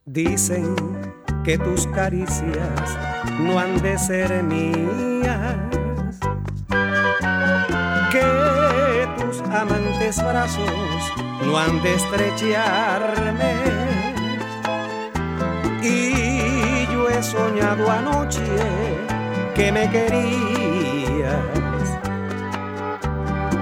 Dicen 0.06 0.76
que 1.44 1.58
tus 1.58 1.88
caricias 1.88 2.98
no 3.40 3.58
han 3.58 3.82
de 3.82 3.98
ser 3.98 4.44
mías, 4.44 5.56
amantes 9.54 10.24
brazos 10.24 11.14
no 11.46 11.58
han 11.58 11.82
de 11.82 11.96
estrecharme. 11.96 13.54
Y 15.82 16.88
yo 16.92 17.10
he 17.10 17.22
soñado 17.24 17.90
anoche 17.90 18.46
que 19.56 19.72
me 19.72 19.90
querías. 19.90 21.36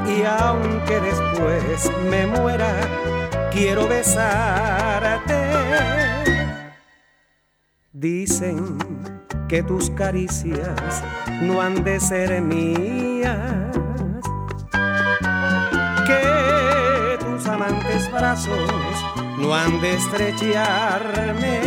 Y 0.08 0.24
aunque 0.24 1.00
después 1.00 1.92
me 2.10 2.28
muera, 2.28 2.74
quiero 3.52 3.88
besarte. 3.88 5.40
Dicen 7.94 8.78
que 9.50 9.64
tus 9.64 9.90
caricias 9.90 11.04
no 11.42 11.62
han 11.62 11.84
de 11.84 12.00
ser 12.00 12.42
mías, 12.42 13.76
brazos 18.12 19.06
no 19.38 19.54
han 19.54 19.82
de 19.82 19.94
estrecharme. 19.96 21.60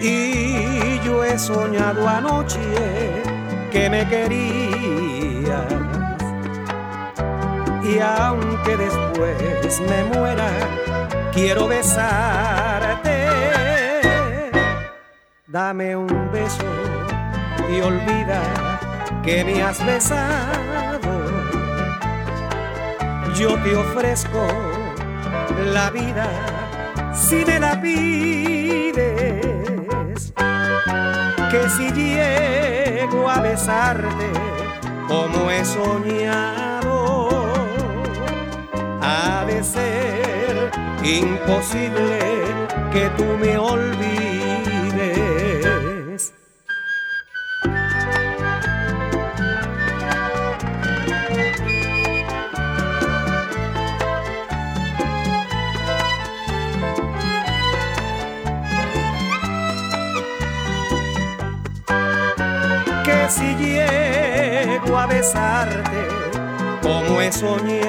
Y 0.00 1.00
yo 1.04 1.24
he 1.24 1.38
soñado 1.38 2.08
anoche 2.08 2.60
que 3.70 3.90
me 3.90 4.06
querías. 4.08 5.66
Y 7.82 7.98
aunque 7.98 8.76
después 8.76 9.80
me 9.80 10.04
muera, 10.16 10.50
quiero 11.32 11.68
besarte. 11.68 13.28
Dame 15.46 15.96
un 15.96 16.30
beso 16.32 16.64
y 17.70 17.80
olvida 17.80 18.42
que 19.22 19.44
me 19.44 19.62
has 19.62 19.84
besado. 19.84 20.91
Yo 23.34 23.56
te 23.62 23.74
ofrezco 23.74 24.46
la 25.72 25.90
vida 25.90 26.28
si 27.14 27.44
me 27.44 27.58
la 27.58 27.80
pides. 27.80 29.02
Que 31.50 31.68
si 31.76 31.90
llego 31.92 33.28
a 33.28 33.40
besarte 33.40 34.30
como 35.08 35.50
he 35.50 35.64
soñado, 35.64 37.28
ha 39.00 39.44
de 39.46 39.62
ser 39.62 40.70
imposible 41.02 42.18
que 42.92 43.10
tú 43.16 43.24
me 43.40 43.56
olvides. 43.58 44.31
si 63.42 63.56
llego 63.56 64.98
a 64.98 65.06
besarte 65.06 66.08
como 66.82 67.20
he 67.20 67.32
soñado, 67.32 67.82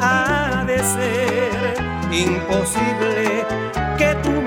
ha 0.00 0.64
de 0.66 0.78
ser 0.78 1.76
imposible 2.12 3.46
que 3.96 4.14
tú 4.22 4.41